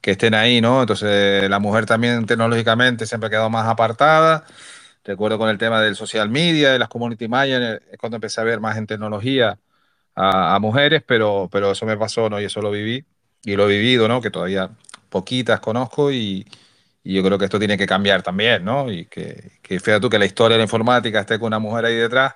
que 0.00 0.12
estén 0.12 0.34
ahí, 0.34 0.60
¿no? 0.60 0.82
Entonces 0.82 1.48
la 1.50 1.58
mujer 1.58 1.86
también 1.86 2.26
tecnológicamente 2.26 3.06
siempre 3.06 3.28
ha 3.28 3.30
quedado 3.30 3.50
más 3.50 3.66
apartada. 3.68 4.44
Recuerdo 5.04 5.38
con 5.38 5.48
el 5.48 5.58
tema 5.58 5.80
del 5.80 5.96
social 5.96 6.28
media, 6.30 6.72
de 6.72 6.78
las 6.78 6.88
community 6.88 7.28
managers, 7.28 7.82
es 7.90 7.98
cuando 7.98 8.16
empecé 8.16 8.40
a 8.40 8.44
ver 8.44 8.60
más 8.60 8.76
en 8.76 8.86
tecnología 8.86 9.58
a, 10.14 10.54
a, 10.56 10.58
mujeres, 10.60 11.02
pero, 11.06 11.48
pero 11.52 11.72
eso 11.72 11.86
me 11.86 11.96
pasó, 11.96 12.30
¿no? 12.30 12.40
Y 12.40 12.44
eso 12.44 12.62
lo 12.62 12.70
viví 12.70 13.04
y 13.44 13.56
lo 13.56 13.68
he 13.68 13.78
vivido, 13.78 14.08
¿no? 14.08 14.20
Que 14.20 14.30
todavía 14.30 14.70
poquitas 15.10 15.60
conozco 15.60 16.12
y, 16.12 16.46
y 17.02 17.14
yo 17.14 17.22
creo 17.24 17.38
que 17.38 17.46
esto 17.46 17.58
tiene 17.58 17.78
que 17.78 17.86
cambiar 17.86 18.22
también, 18.22 18.64
¿no? 18.64 18.90
Y 18.92 19.06
que, 19.06 19.58
que 19.62 19.80
fíjate 19.80 20.00
tú 20.00 20.10
que 20.10 20.18
la 20.18 20.26
historia 20.26 20.54
de 20.56 20.58
la 20.58 20.64
informática 20.64 21.20
esté 21.20 21.38
con 21.38 21.48
una 21.48 21.58
mujer 21.58 21.86
ahí 21.86 21.96
detrás, 21.96 22.34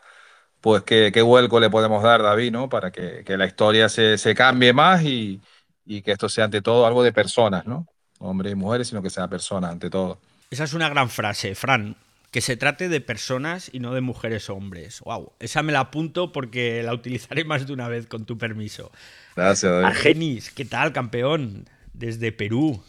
pues 0.64 0.82
qué, 0.82 1.10
qué 1.12 1.20
vuelco 1.20 1.60
le 1.60 1.68
podemos 1.68 2.02
dar, 2.02 2.22
David, 2.22 2.50
¿no? 2.50 2.70
Para 2.70 2.90
que, 2.90 3.22
que 3.22 3.36
la 3.36 3.44
historia 3.44 3.90
se, 3.90 4.16
se 4.16 4.34
cambie 4.34 4.72
más 4.72 5.02
y, 5.02 5.42
y, 5.84 6.00
que 6.00 6.12
esto 6.12 6.26
sea 6.30 6.46
ante 6.46 6.62
todo 6.62 6.86
algo 6.86 7.02
de 7.02 7.12
personas, 7.12 7.66
¿no? 7.66 7.86
Hombres 8.18 8.52
y 8.52 8.54
mujeres, 8.54 8.88
sino 8.88 9.02
que 9.02 9.10
sea 9.10 9.28
personas 9.28 9.72
ante 9.72 9.90
todo. 9.90 10.18
Esa 10.50 10.64
es 10.64 10.72
una 10.72 10.88
gran 10.88 11.10
frase, 11.10 11.54
Fran. 11.54 11.96
Que 12.30 12.40
se 12.40 12.56
trate 12.56 12.88
de 12.88 13.02
personas 13.02 13.68
y 13.74 13.78
no 13.78 13.92
de 13.92 14.00
mujeres 14.00 14.48
o 14.48 14.54
hombres. 14.54 15.00
Wow, 15.00 15.32
esa 15.38 15.62
me 15.62 15.70
la 15.70 15.80
apunto 15.80 16.32
porque 16.32 16.82
la 16.82 16.94
utilizaré 16.94 17.44
más 17.44 17.66
de 17.66 17.74
una 17.74 17.88
vez 17.88 18.06
con 18.06 18.24
tu 18.24 18.38
permiso. 18.38 18.90
Gracias, 19.36 19.70
David. 19.70 19.84
Argenis, 19.84 20.50
¿qué 20.50 20.64
tal, 20.64 20.94
campeón? 20.94 21.68
Desde 21.92 22.32
Perú. 22.32 22.82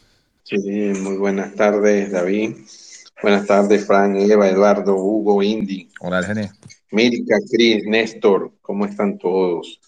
Sí, 0.43 0.57
muy 0.57 1.17
buenas 1.17 1.53
tardes, 1.55 2.09
David. 2.13 2.55
Buenas 3.25 3.47
tardes, 3.47 3.87
Fran, 3.87 4.15
Eva, 4.17 4.47
Eduardo, 4.47 4.95
Hugo, 4.97 5.41
Indy. 5.41 5.89
Hola, 5.99 6.19
Argenis. 6.19 6.51
Mirka, 6.91 7.37
Cris, 7.49 7.83
Néstor, 7.87 8.53
¿cómo 8.61 8.85
están 8.85 9.17
todos? 9.17 9.79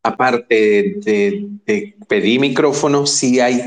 Aparte 0.00 0.94
de, 1.04 1.48
de, 1.66 1.96
pedir 2.06 2.38
micrófono, 2.38 3.04
sí 3.04 3.40
hay 3.40 3.60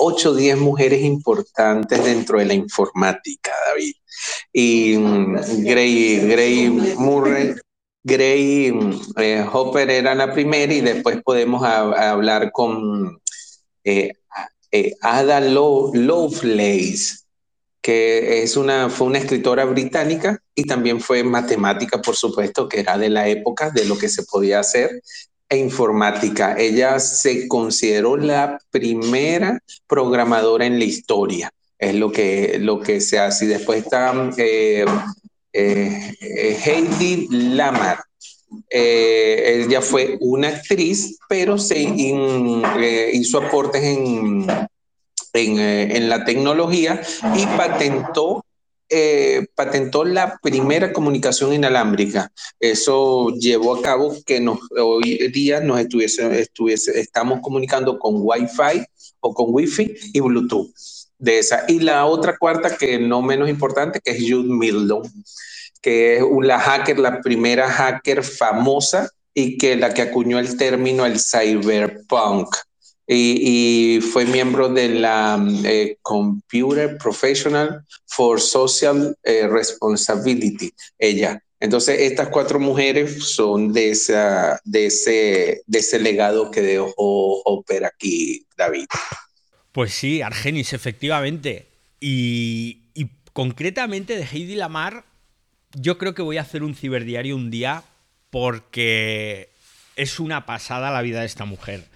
8 0.00 0.30
o 0.30 0.34
10 0.34 0.58
mujeres 0.58 1.00
importantes 1.04 2.04
dentro 2.04 2.40
de 2.40 2.46
la 2.46 2.54
informática, 2.54 3.52
David. 3.68 3.94
Y 4.52 4.96
Gray, 5.62 6.28
Gray 6.28 6.70
Murray, 6.98 7.54
Gray 8.02 8.76
eh, 9.16 9.46
Hopper 9.52 9.88
era 9.88 10.16
la 10.16 10.32
primera 10.32 10.74
y 10.74 10.80
después 10.80 11.22
podemos 11.22 11.62
a, 11.62 11.82
a 11.82 12.10
hablar 12.10 12.50
con 12.50 13.20
eh, 13.84 14.10
eh, 14.72 14.96
Ada 15.02 15.40
Lo 15.40 15.92
Lovelace, 15.94 17.27
que 17.88 18.42
es 18.42 18.58
una, 18.58 18.90
fue 18.90 19.06
una 19.06 19.16
escritora 19.16 19.64
británica 19.64 20.38
y 20.54 20.64
también 20.64 21.00
fue 21.00 21.24
matemática, 21.24 22.02
por 22.02 22.16
supuesto, 22.16 22.68
que 22.68 22.80
era 22.80 22.98
de 22.98 23.08
la 23.08 23.28
época 23.28 23.70
de 23.70 23.86
lo 23.86 23.96
que 23.96 24.10
se 24.10 24.24
podía 24.24 24.60
hacer 24.60 25.00
e 25.48 25.56
informática. 25.56 26.54
Ella 26.58 27.00
se 27.00 27.48
consideró 27.48 28.18
la 28.18 28.58
primera 28.68 29.58
programadora 29.86 30.66
en 30.66 30.78
la 30.78 30.84
historia. 30.84 31.50
Es 31.78 31.94
lo 31.94 32.12
que, 32.12 32.58
lo 32.60 32.78
que 32.78 33.00
se 33.00 33.20
hace. 33.20 33.46
Y 33.46 33.48
después 33.48 33.84
está 33.84 34.12
eh, 34.36 34.84
eh, 35.54 36.58
Heidi 36.66 37.26
Lamar. 37.30 38.00
Eh, 38.68 39.64
ella 39.64 39.80
fue 39.80 40.18
una 40.20 40.48
actriz, 40.48 41.16
pero 41.26 41.56
se 41.56 41.78
in, 41.78 42.62
eh, 42.82 43.12
hizo 43.14 43.40
aportes 43.40 43.82
en, 43.82 44.46
en, 45.32 45.58
eh, 45.58 45.96
en, 45.96 46.08
la 46.08 46.24
tecnología 46.24 47.00
y 47.36 47.46
patentó 47.56 48.44
eh, 48.90 49.46
patentó 49.54 50.02
la 50.02 50.38
primera 50.42 50.94
comunicación 50.94 51.52
inalámbrica. 51.52 52.32
Eso 52.58 53.28
llevó 53.34 53.76
a 53.76 53.82
cabo 53.82 54.16
que 54.24 54.40
nos, 54.40 54.60
hoy 54.80 55.28
día 55.28 55.60
nos 55.60 55.78
estuviese, 55.78 56.40
estuviese, 56.40 56.98
estamos 56.98 57.40
comunicando 57.42 57.98
con 57.98 58.14
Wi-Fi 58.16 58.86
o 59.20 59.34
con 59.34 59.48
Wi-Fi 59.50 59.94
y 60.14 60.20
Bluetooth 60.20 60.70
de 61.18 61.38
esa. 61.38 61.64
Y 61.68 61.80
la 61.80 62.06
otra 62.06 62.38
cuarta, 62.38 62.78
que 62.78 62.98
no 62.98 63.20
menos 63.20 63.50
importante, 63.50 64.00
que 64.00 64.12
es 64.12 64.18
Jude 64.20 64.48
Milton, 64.48 65.02
que 65.82 66.16
es 66.16 66.24
la 66.42 66.58
hacker, 66.58 66.98
la 66.98 67.20
primera 67.20 67.68
hacker 67.68 68.24
famosa 68.24 69.10
y 69.34 69.58
que 69.58 69.76
la 69.76 69.92
que 69.92 70.00
acuñó 70.00 70.38
el 70.38 70.56
término 70.56 71.04
el 71.04 71.20
cyberpunk 71.20 72.56
y, 73.08 74.00
fue 74.12 74.26
miembro 74.26 74.68
de 74.68 74.88
la 74.90 75.42
eh, 75.64 75.96
Computer 76.02 76.98
Professional 76.98 77.84
for 78.06 78.40
Social 78.40 79.16
eh, 79.24 79.48
Responsibility, 79.48 80.72
ella. 80.98 81.42
Entonces, 81.58 82.00
estas 82.02 82.28
cuatro 82.28 82.60
mujeres 82.60 83.24
son 83.34 83.72
de, 83.72 83.90
esa, 83.90 84.60
de, 84.64 84.86
ese, 84.86 85.62
de 85.66 85.78
ese 85.78 85.98
legado 85.98 86.50
que 86.50 86.60
dejó 86.60 87.42
Hopper 87.42 87.86
aquí, 87.86 88.46
David. 88.56 88.86
Pues 89.72 89.94
sí, 89.94 90.22
Argenis, 90.22 90.72
efectivamente. 90.72 91.66
Y, 92.00 92.82
y 92.94 93.08
concretamente 93.32 94.16
de 94.16 94.24
Heidi 94.24 94.54
Lamar, 94.54 95.04
yo 95.74 95.98
creo 95.98 96.14
que 96.14 96.22
voy 96.22 96.36
a 96.36 96.42
hacer 96.42 96.62
un 96.62 96.74
ciberdiario 96.74 97.34
un 97.34 97.50
día 97.50 97.82
porque 98.30 99.50
es 99.96 100.20
una 100.20 100.46
pasada 100.46 100.92
la 100.92 101.02
vida 101.02 101.20
de 101.20 101.26
esta 101.26 101.44
mujer. 101.44 101.88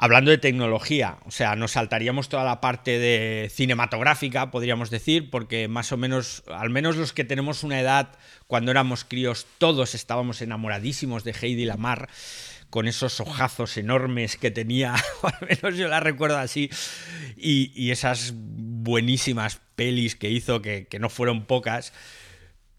Hablando 0.00 0.30
de 0.30 0.38
tecnología, 0.38 1.18
o 1.26 1.32
sea, 1.32 1.56
nos 1.56 1.72
saltaríamos 1.72 2.28
toda 2.28 2.44
la 2.44 2.60
parte 2.60 3.00
de 3.00 3.50
cinematográfica, 3.52 4.52
podríamos 4.52 4.90
decir, 4.90 5.28
porque 5.28 5.66
más 5.66 5.90
o 5.90 5.96
menos, 5.96 6.44
al 6.46 6.70
menos 6.70 6.96
los 6.96 7.12
que 7.12 7.24
tenemos 7.24 7.64
una 7.64 7.80
edad, 7.80 8.10
cuando 8.46 8.70
éramos 8.70 9.04
críos, 9.04 9.48
todos 9.58 9.96
estábamos 9.96 10.40
enamoradísimos 10.40 11.24
de 11.24 11.32
Heidi 11.32 11.64
Lamar, 11.64 12.08
con 12.70 12.86
esos 12.86 13.18
ojazos 13.18 13.76
enormes 13.76 14.36
que 14.36 14.52
tenía, 14.52 14.94
o 15.22 15.26
al 15.26 15.48
menos 15.48 15.76
yo 15.76 15.88
la 15.88 15.98
recuerdo 15.98 16.38
así, 16.38 16.70
y, 17.36 17.72
y 17.74 17.90
esas 17.90 18.34
buenísimas 18.36 19.60
pelis 19.74 20.14
que 20.14 20.30
hizo, 20.30 20.62
que, 20.62 20.86
que 20.86 21.00
no 21.00 21.08
fueron 21.08 21.44
pocas, 21.44 21.92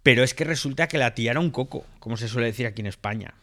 pero 0.04 0.24
es 0.24 0.34
que 0.34 0.46
resulta 0.46 0.88
que 0.88 0.98
la 0.98 1.16
tía 1.16 1.32
era 1.32 1.42
un 1.42 1.52
coco, 1.52 1.86
como 2.00 2.16
se 2.16 2.30
suele 2.30 2.48
decir 2.48 2.66
aquí 2.66 2.80
en 2.80 2.88
España 2.88 3.34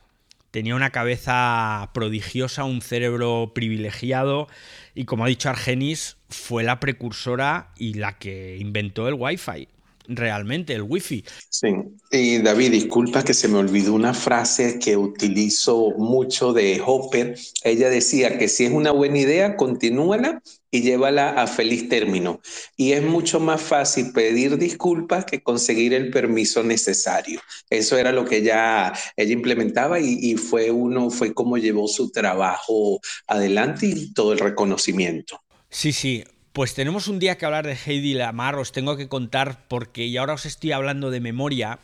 tenía 0.57 0.75
una 0.75 0.89
cabeza 0.89 1.91
prodigiosa, 1.93 2.65
un 2.65 2.81
cerebro 2.81 3.53
privilegiado 3.55 4.49
y 4.95 5.05
como 5.05 5.27
ha 5.27 5.29
dicho 5.29 5.51
Argenis, 5.51 6.17
fue 6.31 6.63
la 6.63 6.81
precursora 6.81 7.75
y 7.77 7.93
la 7.93 8.17
que 8.17 8.57
inventó 8.57 9.07
el 9.07 9.17
Wi-Fi 9.19 9.69
realmente 10.09 10.73
el 10.73 10.83
wifi. 10.83 11.25
Sí, 11.51 11.69
y 12.11 12.39
David, 12.39 12.71
disculpa 12.71 13.23
que 13.23 13.35
se 13.35 13.49
me 13.49 13.59
olvidó 13.59 13.93
una 13.93 14.15
frase 14.15 14.79
que 14.79 14.97
utilizo 14.97 15.91
mucho 15.99 16.53
de 16.53 16.81
Hopper. 16.87 17.37
Ella 17.65 17.91
decía 17.91 18.39
que 18.39 18.49
si 18.49 18.65
es 18.65 18.73
una 18.73 18.93
buena 18.93 19.19
idea, 19.19 19.57
continúala 19.57 20.41
y 20.77 20.83
llévala 20.83 21.31
a 21.31 21.47
feliz 21.47 21.89
término. 21.89 22.41
Y 22.77 22.93
es 22.93 23.03
mucho 23.03 23.41
más 23.41 23.63
fácil 23.63 24.13
pedir 24.13 24.59
disculpas 24.59 25.25
que 25.25 25.43
conseguir 25.43 25.95
el 25.95 26.11
permiso 26.11 26.63
necesario. 26.63 27.41
Eso 27.71 27.97
era 27.97 28.13
lo 28.13 28.25
que 28.27 28.39
ella, 28.39 28.93
ella 29.17 29.33
implementaba 29.33 29.99
y, 29.99 30.19
y 30.21 30.37
fue 30.37 30.71
uno, 30.71 31.11
fue 31.11 31.33
como 31.33 31.57
llevó 31.57 31.89
su 31.89 32.11
trabajo 32.11 33.01
adelante 33.27 33.87
y 33.87 34.13
todo 34.13 34.35
el 34.35 34.39
reconocimiento. 34.39 35.41
Sí, 35.71 35.93
sí, 35.93 36.25
pues 36.53 36.75
tenemos 36.75 37.09
un 37.09 37.19
día 37.19 37.39
que 37.39 37.47
hablar 37.47 37.67
de 37.67 37.77
Heidi 37.77 38.15
Lamar, 38.15 38.57
os 38.57 38.73
tengo 38.73 38.97
que 38.97 39.09
contar 39.09 39.67
porque 39.69 40.05
y 40.05 40.17
ahora 40.17 40.35
os 40.35 40.47
estoy 40.47 40.73
hablando 40.73 41.11
de 41.11 41.21
memoria. 41.21 41.79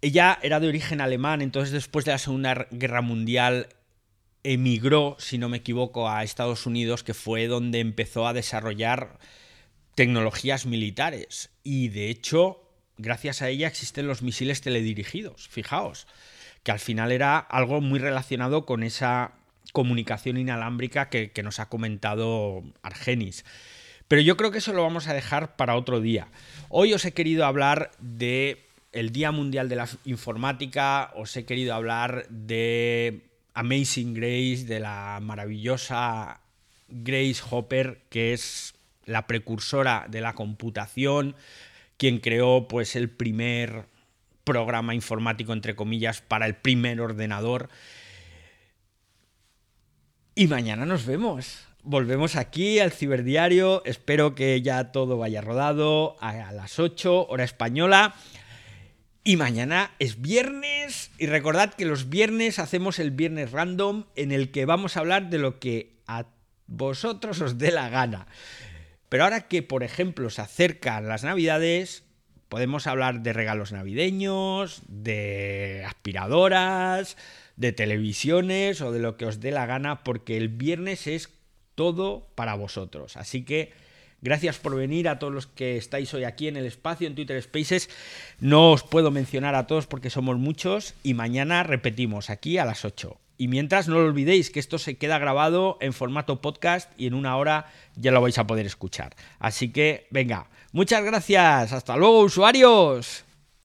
Ella 0.00 0.38
era 0.42 0.60
de 0.60 0.68
origen 0.68 1.00
alemán, 1.00 1.42
entonces 1.42 1.72
después 1.72 2.04
de 2.04 2.12
la 2.12 2.18
Segunda 2.18 2.68
Guerra 2.70 3.02
Mundial 3.02 3.68
emigró, 4.52 5.16
si 5.18 5.36
no 5.36 5.48
me 5.48 5.58
equivoco, 5.58 6.08
a 6.08 6.24
Estados 6.24 6.66
Unidos, 6.66 7.04
que 7.04 7.14
fue 7.14 7.46
donde 7.46 7.80
empezó 7.80 8.26
a 8.26 8.32
desarrollar 8.32 9.18
tecnologías 9.94 10.64
militares. 10.64 11.50
Y 11.62 11.88
de 11.88 12.08
hecho, 12.08 12.62
gracias 12.96 13.42
a 13.42 13.48
ella 13.48 13.68
existen 13.68 14.06
los 14.06 14.22
misiles 14.22 14.60
teledirigidos, 14.60 15.48
fijaos, 15.48 16.06
que 16.62 16.72
al 16.72 16.78
final 16.78 17.12
era 17.12 17.38
algo 17.38 17.80
muy 17.80 17.98
relacionado 17.98 18.64
con 18.64 18.82
esa 18.82 19.32
comunicación 19.72 20.38
inalámbrica 20.38 21.10
que, 21.10 21.30
que 21.30 21.42
nos 21.42 21.60
ha 21.60 21.68
comentado 21.68 22.62
Argenis. 22.82 23.44
Pero 24.08 24.22
yo 24.22 24.38
creo 24.38 24.50
que 24.50 24.58
eso 24.58 24.72
lo 24.72 24.82
vamos 24.82 25.08
a 25.08 25.14
dejar 25.14 25.56
para 25.56 25.76
otro 25.76 26.00
día. 26.00 26.28
Hoy 26.70 26.94
os 26.94 27.04
he 27.04 27.12
querido 27.12 27.44
hablar 27.44 27.90
de 28.00 28.64
el 28.92 29.12
Día 29.12 29.30
Mundial 29.30 29.68
de 29.68 29.76
la 29.76 29.88
Informática, 30.06 31.12
os 31.14 31.36
he 31.36 31.44
querido 31.44 31.74
hablar 31.74 32.26
de 32.30 33.27
Amazing 33.58 34.14
Grace, 34.14 34.66
de 34.66 34.78
la 34.78 35.18
maravillosa 35.20 36.40
Grace 36.86 37.42
Hopper, 37.50 38.02
que 38.08 38.32
es 38.32 38.74
la 39.04 39.26
precursora 39.26 40.06
de 40.08 40.20
la 40.20 40.34
computación, 40.34 41.34
quien 41.96 42.20
creó 42.20 42.68
pues 42.68 42.94
el 42.94 43.10
primer 43.10 43.86
programa 44.44 44.94
informático 44.94 45.52
entre 45.52 45.74
comillas 45.74 46.20
para 46.20 46.46
el 46.46 46.54
primer 46.54 47.00
ordenador. 47.00 47.68
Y 50.36 50.46
mañana 50.46 50.86
nos 50.86 51.04
vemos. 51.04 51.66
Volvemos 51.82 52.36
aquí 52.36 52.78
al 52.78 52.92
ciberdiario. 52.92 53.82
Espero 53.84 54.36
que 54.36 54.62
ya 54.62 54.92
todo 54.92 55.18
vaya 55.18 55.40
rodado 55.40 56.16
a 56.20 56.52
las 56.52 56.78
8 56.78 57.26
hora 57.26 57.42
española. 57.42 58.14
Y 59.28 59.36
mañana 59.36 59.90
es 59.98 60.22
viernes 60.22 61.10
y 61.18 61.26
recordad 61.26 61.74
que 61.74 61.84
los 61.84 62.08
viernes 62.08 62.58
hacemos 62.58 62.98
el 62.98 63.10
viernes 63.10 63.52
random 63.52 64.06
en 64.16 64.32
el 64.32 64.50
que 64.50 64.64
vamos 64.64 64.96
a 64.96 65.00
hablar 65.00 65.28
de 65.28 65.36
lo 65.36 65.60
que 65.60 66.00
a 66.06 66.24
vosotros 66.66 67.38
os 67.42 67.58
dé 67.58 67.70
la 67.70 67.90
gana. 67.90 68.26
Pero 69.10 69.24
ahora 69.24 69.46
que, 69.46 69.62
por 69.62 69.82
ejemplo, 69.82 70.30
se 70.30 70.40
acercan 70.40 71.08
las 71.08 71.24
navidades, 71.24 72.04
podemos 72.48 72.86
hablar 72.86 73.20
de 73.20 73.34
regalos 73.34 73.70
navideños, 73.70 74.80
de 74.88 75.84
aspiradoras, 75.86 77.18
de 77.56 77.72
televisiones 77.72 78.80
o 78.80 78.92
de 78.92 79.00
lo 79.00 79.18
que 79.18 79.26
os 79.26 79.40
dé 79.40 79.50
la 79.50 79.66
gana, 79.66 80.04
porque 80.04 80.38
el 80.38 80.48
viernes 80.48 81.06
es 81.06 81.28
todo 81.74 82.30
para 82.34 82.54
vosotros. 82.54 83.18
Así 83.18 83.44
que 83.44 83.74
Gracias 84.20 84.58
por 84.58 84.74
venir 84.74 85.08
a 85.08 85.18
todos 85.18 85.32
los 85.32 85.46
que 85.46 85.76
estáis 85.76 86.12
hoy 86.12 86.24
aquí 86.24 86.48
en 86.48 86.56
el 86.56 86.66
espacio, 86.66 87.06
en 87.06 87.14
Twitter 87.14 87.40
Spaces. 87.40 87.88
No 88.40 88.72
os 88.72 88.82
puedo 88.82 89.10
mencionar 89.10 89.54
a 89.54 89.66
todos 89.66 89.86
porque 89.86 90.10
somos 90.10 90.38
muchos 90.38 90.94
y 91.04 91.14
mañana 91.14 91.62
repetimos 91.62 92.28
aquí 92.28 92.58
a 92.58 92.64
las 92.64 92.84
8. 92.84 93.16
Y 93.40 93.46
mientras 93.46 93.86
no 93.86 93.94
lo 93.94 94.06
olvidéis 94.06 94.50
que 94.50 94.58
esto 94.58 94.78
se 94.78 94.96
queda 94.96 95.18
grabado 95.18 95.78
en 95.80 95.92
formato 95.92 96.40
podcast 96.40 96.90
y 96.98 97.06
en 97.06 97.14
una 97.14 97.36
hora 97.36 97.72
ya 97.94 98.10
lo 98.10 98.20
vais 98.20 98.38
a 98.38 98.46
poder 98.48 98.66
escuchar. 98.66 99.14
Así 99.38 99.70
que 99.70 100.08
venga, 100.10 100.48
muchas 100.72 101.04
gracias. 101.04 101.72
Hasta 101.72 101.96
luego 101.96 102.22
usuarios. 102.22 103.27